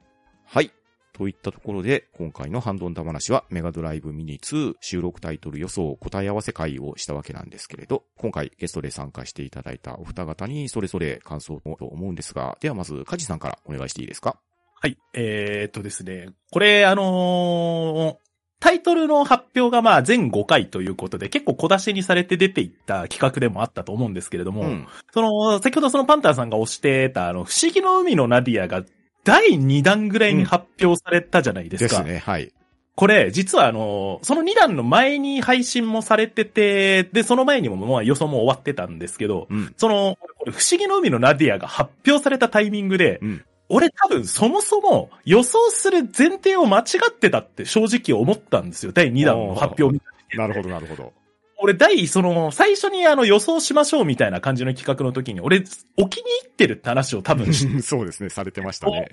[0.44, 0.72] はい。
[1.18, 14.38] といったところで、今回のハンドンダ話は、メガドライブミニ2収録タイトル予想答え合わせ会をしたわけなんですけれど、今回ゲストで参加していただいたお二方にそれぞれ感想をと思うんですが、ではまず、カジさんからお願いしていいですか？
[14.80, 14.96] はい。
[15.12, 16.30] えー、っとですね。
[16.52, 18.28] これ、あのー
[18.60, 24.88] タイトルの発表がまあ全5回ということで結構小出しにされて出ていった企画でもあったと思うんですけれども、うん。
[25.14, 28.82] その、先ほどそのパンターさんが推してたあの、不思議の海のナディアが
[29.28, 32.02] 第2弾ぐらいに発表されたじゃないですか。
[32.02, 32.50] ですね、はい。
[32.94, 39.74] これ、実はあの、その2弾の前に配信もされてて、で、その前にももう予想も終わってたんですけど、うん。
[39.76, 48.92] その、これ不思議の海のナディアが発表されたタイミングで、うん俺多分そもそも予想する前提を間違ってたって正直思ったんですよ。
[48.92, 50.06] 第2弾の発表を見た
[50.38, 51.12] なるほど、なるほど。
[51.60, 55.64] 俺、第、その、最初にあの予想しましょうみたいな感じの企画の時に、俺、
[55.96, 57.52] お気に入ってるって話を多分
[57.82, 59.08] そうですね、されてましたね。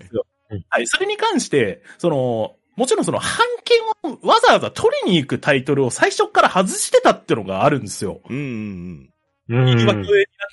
[0.70, 8.22] はい、それに関して、その、もちろんその、判権をわざわざ取りに行くタイトルを最初から外してたってのがあるんですよ。
[8.30, 9.10] うんうん
[9.50, 9.66] うん。
[9.66, 10.06] 言い訳になっ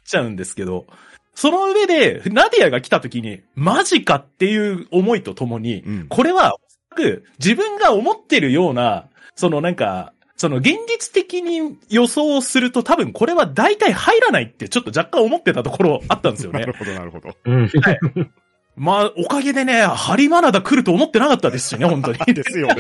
[0.05, 0.87] ちゃうんですけど、
[1.35, 5.95] その上で、ナディアが来た時に、マジかっていう思いとともに、うん。
[5.95, 6.09] うん。
[6.09, 6.57] これは、
[7.39, 16.73] 自分が思ってるような、そのなんか、その現実的に予想をすると多分これは大体入らないってちょっと若干思ってたところあったんですよねなる。
[16.73, 17.37] ほど、なるほど。
[17.45, 17.71] うん。
[18.75, 22.19] まあ、おかげでね、ハリマナダ来ると思ってなかったですしね、本当に。
[22.35, 22.75] ですよね。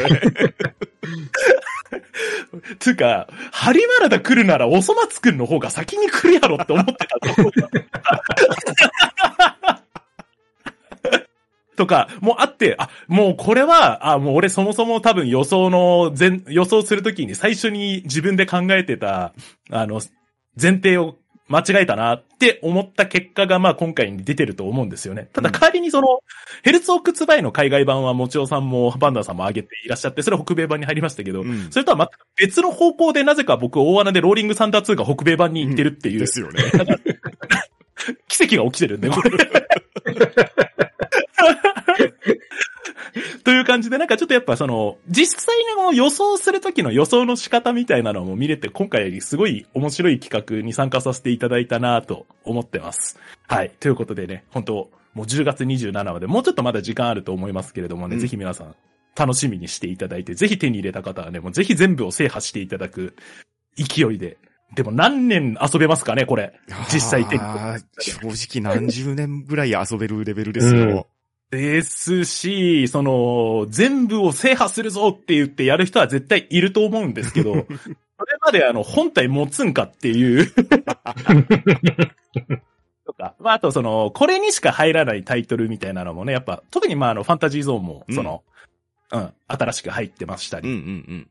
[2.78, 7.28] つうか、ハリマナダ来るならおそ松くんの方が先に来るやろって思ってたと。
[11.76, 19.32] とか、もうあって、あ、もうこれは、あ、もう俺そもそも多分予想の、前、予想するときに最初に自分で考えてた、
[19.70, 20.00] あの、
[20.60, 21.16] 前提を
[21.48, 25.28] 間違えたなって思った結果がまあ今回に出てると思うんですよね。
[25.32, 26.20] ただうん代わりにその、
[26.62, 36.62] ヘルツオックツバイの海外版はもちおさんもバンダーさんも上げていらっしゃって、それ北米版に入りましたけど、うんそれとは全く別の方向でなぜか僕大穴でローリングサンダー2が北米版に行ってるっていう、ですよね。
[38.28, 39.30] 奇跡が起きてるんで、これ。
[43.44, 53.18] という感じで、なんかちょっとやっぱその、実際の予想するときの予想の仕方みたいなのも見れて、今回すごい面白い企画に参加させていただいたなと思ってます。
[53.48, 53.70] はい。
[53.80, 58.74] ということでね、本当もう10月27まで、もうちょっとまだ時間あると思いますけれどもね、うんぜひ皆さん
[59.16, 63.14] 楽しみにしていただいて、ぜひ手に入れた方はね、もうぜひ全部を制覇していただく
[63.76, 64.38] 勢いで。
[64.74, 66.54] でも何年遊べますかね、これ。
[66.90, 67.42] 実際手に
[67.98, 71.06] 正直何十年ぐらい遊べるレベルですよ。
[71.52, 77.68] ですし、その、全部を制覇するぞって言ってやる人は絶対いると思うんですけど、 それ
[78.40, 80.50] まであの、本体持つんかっていう。
[83.04, 88.42] とか、まあ、あとその、これにしか入らないタイトルみたいなのもね、やっぱ、特にまあ、あの、ファンタジーゾーンも、その、
[89.12, 90.70] うん、新しく入ってましたり。
[90.70, 90.84] うんうんう
[91.16, 91.28] ん。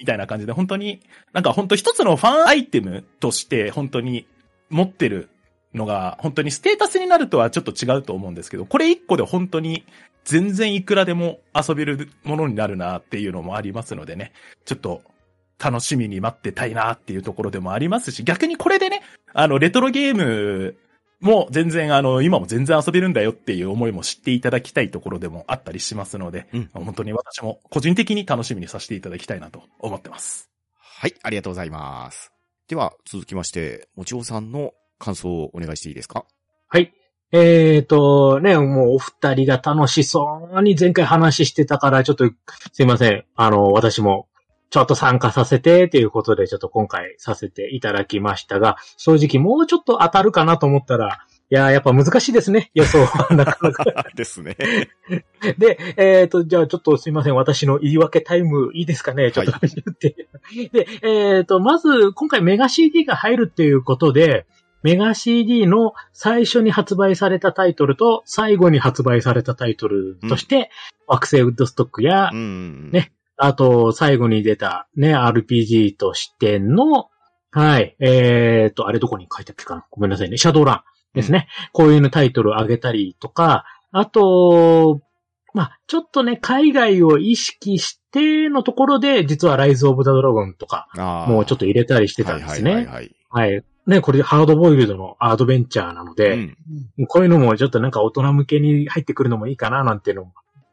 [0.00, 1.00] みたいな感じで、本当に、
[1.32, 4.26] なんか本当一つのファンアイテムとして本当に
[4.68, 5.28] 持ってる
[5.74, 9.84] のが、本当にステータスになるとはちょっと違うと思うんですけど、これ一個で本当に
[10.24, 14.32] 全然いくらでも遊べるものになるなっていうのもありますのでね、
[14.64, 15.02] ちょっと
[15.58, 19.02] 楽しみに待ってたいなっていうところでもありますし、逆にこれでね、
[19.32, 20.76] あの、レトロゲーム
[21.20, 30.50] も全然あの、今も全然遊べるんだよっていう思いも知っていただきたいところでもあったりしますので、うん本当に私も個人的に楽しみにさせていただきたいなと思ってます。
[30.78, 32.30] はい、ありがとうございます。
[32.68, 34.72] では、続きまして、もちおさんの
[35.04, 36.24] 感想をお願いしていいですか？
[36.68, 36.92] はい。
[37.32, 42.30] えーと、ね、もうお二人が楽しそうに前回話してたから、ちょっと
[42.72, 43.24] すいません。
[43.34, 44.28] あの、私も
[44.70, 52.70] ちょっと参加させてということで、ちょっと今回させていただきましたが、正直もうちょっと当たるかなと思ったら、いやー、やっぱ難しいですね。
[52.74, 53.84] 予想は なかなか。
[54.14, 54.56] ですね。
[55.58, 57.34] で、えっ、と、じゃあちょっとすいません。
[57.34, 59.30] 私の言い訳タイムいいですかね？
[59.32, 60.28] ちょっと言って。
[60.72, 64.46] で、えっ、と、まず、今回メガ CD が入るっていうことで、
[64.84, 70.70] メガ CD の最初に発売されたタイトルと最後に発売されたタイトルとして、
[71.06, 72.90] 惑星ウッドストックや、うん。
[72.92, 77.08] ねあと、最後に出たね、RPG としての、
[77.50, 79.86] はい、えっ、と、あれどこに書いてあったかな？
[79.90, 80.36] ごめんなさいね。
[80.36, 81.48] シャドーランですね。
[81.72, 85.00] こういうのタイトルを上げたりとか、あと、
[85.54, 90.88] まあ、ちょっとね、海外を意識してのところで、実はライズ・オブ・ザ・ドラゴンとか、
[91.28, 92.74] もうちょっと入れたりしてたんですね。
[92.74, 93.64] はいはいはいはい。
[93.86, 96.14] ね、これハードボイルドのアドベンチャーなのはい。
[96.16, 96.34] で、
[96.98, 100.32] うんこういうのもちょっとなんか大人向けに入ってくるのもいいかななんていうのも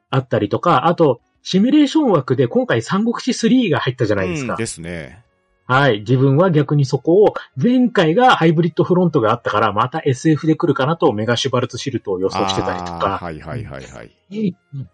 [0.09, 4.53] あったりとか、あと、シミュレーション枠で今回三国志3が入ったじゃないですか。
[4.53, 5.23] うんですね。
[5.71, 5.99] はい。
[5.99, 13.19] 自分は逆にそこを、前回がハイブリッドフロントがあったから、また SF で来るかなとメガシュバルツシルトを予想してたりとか。
[13.21, 14.11] はいはいはいはい。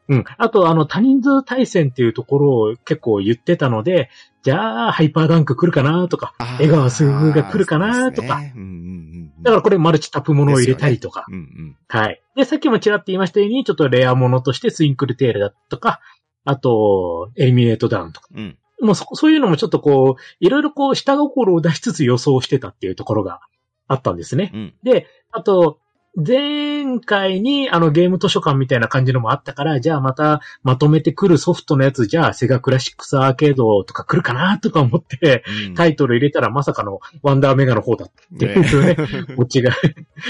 [0.09, 0.24] うん。
[0.38, 4.09] あと、あの、多人数対戦っていうところを結構言ってたので、
[4.48, 8.39] じゃあ、ハイパーダンク来るかなとか、江川すぐが来るかなとか。
[8.39, 9.43] ねうんうんうん。
[9.43, 11.26] だからこれマルチタップものを入れたりとか。
[11.28, 11.78] うんうん。
[11.89, 12.22] はい。
[12.38, 16.00] で、さっきもちらっと言いましたように、ちょっとレアものとしてスインクルテールだとか、
[16.45, 18.30] あと、エリミネートダウンとか。
[18.34, 18.58] うん。
[18.80, 23.41] もうそ、そういうのもちょっとこう、いろいろこう、下心を出しつつ予想してたっていうところが
[23.89, 24.52] あったんですね。
[24.54, 24.74] うん。
[24.82, 25.80] で、あと、
[26.20, 38.97] 前回にあのゲーム図書館みたいな感じのもあったから、じゃあまたまとめてくるソフトのやつ、じゃあセガクラシックスアーケードとか来るかなとか思って、うんタイトル入れたらまさかのワンダーメガの方だっていうね、
[39.38, 39.72] オチが。
[39.72, 39.76] い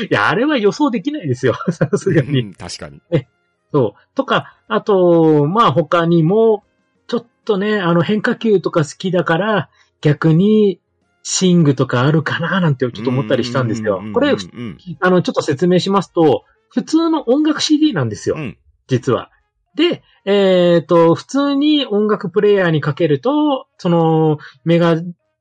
[0.09, 1.53] や、あれは予想できないですよ。
[1.71, 2.41] さすがに。
[2.41, 2.99] うん確かに。
[3.71, 4.15] そう。
[4.15, 6.63] とか、あと、まあ他にも、
[7.07, 9.69] ちょっとね、あの変化球とか好きだから、
[10.01, 10.81] 逆に、
[11.29, 14.13] シングとかあるかななんてちょっと思ったりしたんですよう。
[14.13, 14.33] これ、
[15.01, 18.39] あの、ちょっと説明しますと、普通の音楽 CD なんですよう。
[18.39, 18.57] ん。
[18.87, 19.29] 実は。
[19.75, 24.95] で、えっ、と、普通に音楽プレイヤーにかけると、その、メガ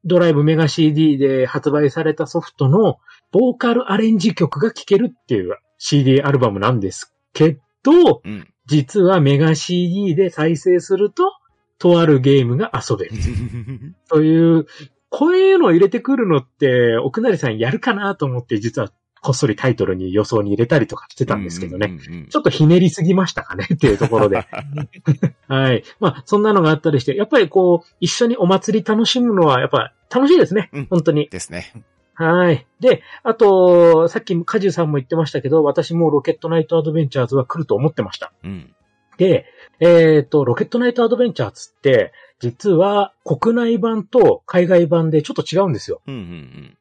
[0.04, 2.98] ドライブメガ CD で発売されたソフトの
[3.30, 8.48] ボーカルアレンジ曲が聴けるっていう CD アルバムなんですけど、うん。
[8.66, 11.32] 実はメガ CD で再生すると、
[11.78, 13.12] とあるゲームが遊べる。
[14.10, 14.66] という、
[15.08, 18.90] こういうのを入れてくるのって、奥成さんやるかなと思って、実は
[19.22, 21.88] こっそりタイトルに予想に入れたりとかしてたんですけどね。
[21.88, 22.28] うんうんうん。
[22.28, 23.66] ちょっとひねりすぎましたかね？
[23.74, 24.46] っていうところで。
[25.48, 25.84] はい。
[26.00, 30.70] まあ、そんなのがあったりして、やっぱりこう、一緒にお祭り楽しむのは、やっぱ楽しいですね。
[30.72, 31.28] うん本当に。
[31.28, 31.72] ですね。
[32.14, 32.66] はい。
[32.80, 38.32] で、あと、さっきカジさんも言ってましたけど、私もロケットナイトアドベンチャーズは来ると思ってました。
[38.42, 38.74] うん。
[39.18, 39.46] で、
[39.80, 46.02] えっ、と、ロケットナイトアドベンチャーズって、実は国内版と海外版でちょっと違うんですよ。
[46.06, 46.76] うんうん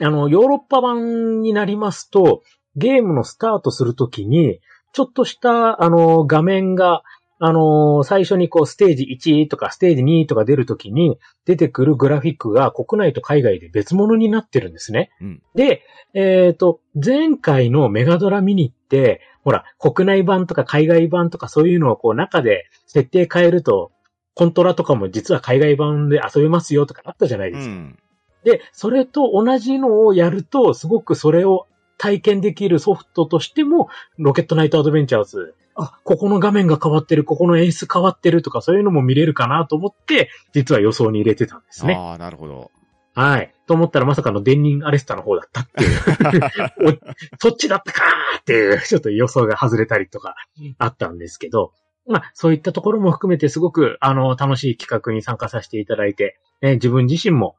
[0.00, 2.42] あの、ヨーロッパ版になりますと、
[2.76, 4.60] ゲームのスタートするときに、
[4.92, 7.02] ちょっとした、あの、画面が、
[7.38, 15.10] あの、最初にこう、ステージ1とかステージ2とか出るときに、出てくるグラフィックが国内と海外で別物になってるんですね。
[15.20, 15.82] うんで、
[16.14, 23.92] えっ、と、前回のメガドラミニって、ほら、国内版とか海外版とかそういうのをこう、中で設定変えると、
[24.34, 27.72] コントラとかも実は海外版で遊べますよとかあったじゃないですか。
[27.72, 27.78] うん。
[27.78, 27.98] うん。
[28.44, 31.66] で、それと同じのをやると、すごくそれを
[31.98, 41.94] 体験できるソフトとしても、ロケットナイトアドベンチャーズ、あ、ここの画面が変わってる、ここの演出変わってるとか、そういうのも見れるかなと思って、実は予想に入れてたんですね。
[41.94, 42.70] ああ、なるほど。
[43.14, 43.54] はい。
[43.66, 46.98] と思ったらまさかのデンニンアレスタの方だったっていう。
[47.38, 50.34] おそっちだったかーっていう、ちょっと予想が外れたりとか
[50.78, 51.72] あったんですけど、
[52.06, 57.56] まあ、そういったところも含めてすごく、あの、楽しい企画に参加させていただいて、ね、自分自身も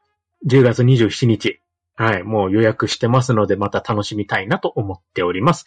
[0.48, 1.60] 10月27日、
[1.96, 5.66] はい、もう予約してますので、また楽しみたいなと思っております。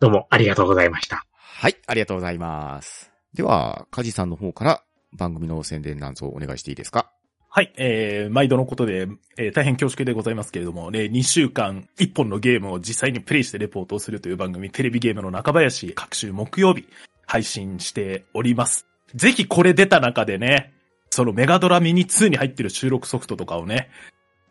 [0.00, 1.26] どうもありがとうございました。
[1.38, 3.10] はい、ありがとうございます。
[3.34, 7.12] では、カジさんの方から番組の宣伝なんぞお願いしていいですか？
[7.52, 16.86] はい、えー、毎度のことで、えー、大変恐縮でございますけれども、ね、2週間1本のゲームを実際にプレイしてレポートをするという番組、テレビゲームの中林、各週木曜日、
[17.30, 18.88] 配信しております。
[19.14, 20.72] ぜひこれ出た中でね、
[21.10, 23.88] そのメガドラミニ2に入ってる収録ソフトとかをね、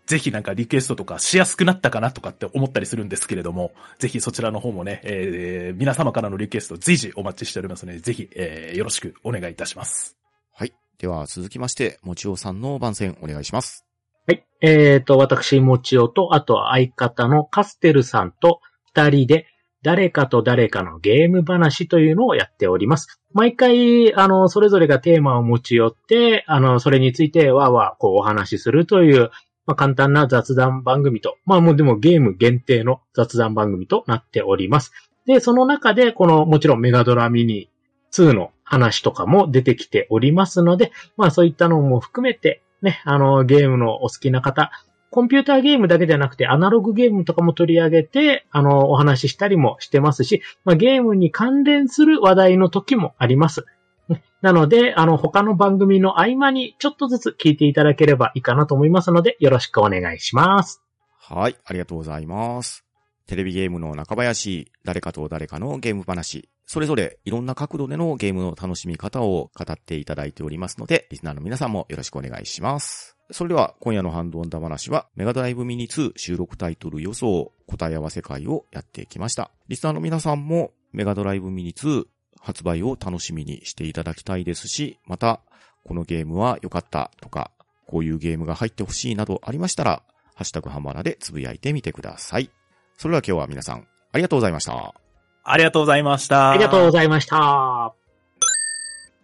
[0.06, 10.16] ぜひなんかリクエストとかしやすくなったかなとかって思ったりするんですけれども、ぜひそちらの方もね、えー、皆様からのリクエスト随時お待ちしておりますので、ぜひ、えー、よろしくお願いいたします。
[10.54, 10.74] はい。
[11.00, 13.86] では続きまして、もちおさんの番宣お願いします。
[14.26, 14.46] はい。
[14.62, 19.48] えっ、と、私、もちおと、あとは相方のカステルさんと二人で、
[19.82, 23.22] 誰かと誰かのゲーム話というのをやっております。
[23.34, 29.30] 毎回、あの、それぞれがテーマを持ち寄って、あの、それについてわーわーこうお話しするという、
[29.66, 34.92] まあ、簡単な雑談番組と、まあもうでもゲーム限定の雑談番組となっております。
[35.26, 37.70] で、その中で、この、もちろんメガドラミニ
[38.12, 44.72] 2の話とかも出てきておりますので、まあそういったのも含めて、ね、あの、ゲームのお好きな方、
[45.12, 53.66] コンピューターゲームだけじゃなくてアナログゲームとかも取り上げて、あの、お話ししたりもしてますし、まあ、ゲームに関連する話題の時もあります。
[54.41, 60.82] なので、あの、他の番組の合間にちょっとずつ聞いていただければいいかなと思いますので、よろしくお願いします。
[61.18, 61.55] はい。
[61.66, 62.86] ありがとうございます。
[63.28, 73.19] テレビゲームの中林、誰かと誰かのゲーム話、それぞれいろんな角度でのゲームの楽しみ方を語っていただいておりますので、リスナーの皆さんもよろしくお願いします。
[73.32, 79.52] それでは、今夜のハンドオンダ話は、メガドライブミニ2収録タイトル予想答え合わせ会をやってきました。
[79.68, 82.08] リスナーの皆さんも、メガドライブミニ2
[82.42, 85.42] 発売を楽しみにしていただきたいですし、また、
[85.84, 87.52] このゲームは良かったとか、
[87.86, 90.02] こういうゲームが入ってほしいなどありましたら、
[90.36, 92.50] ハッシュタグハマラでつぶやいてみてください。
[92.98, 94.94] それでは今日は皆さん、ありがとうございました。
[95.44, 96.52] ありがとうございました。
[96.52, 97.94] ありがとうごいざいました。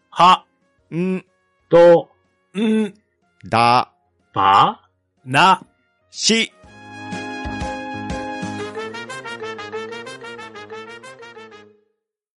[0.10, 0.46] は、
[0.96, 1.26] ん、
[1.70, 2.10] と、
[2.58, 2.94] ん、
[3.48, 3.95] だ、
[4.36, 4.82] ば、
[5.26, 5.64] な、
[6.12, 6.52] し、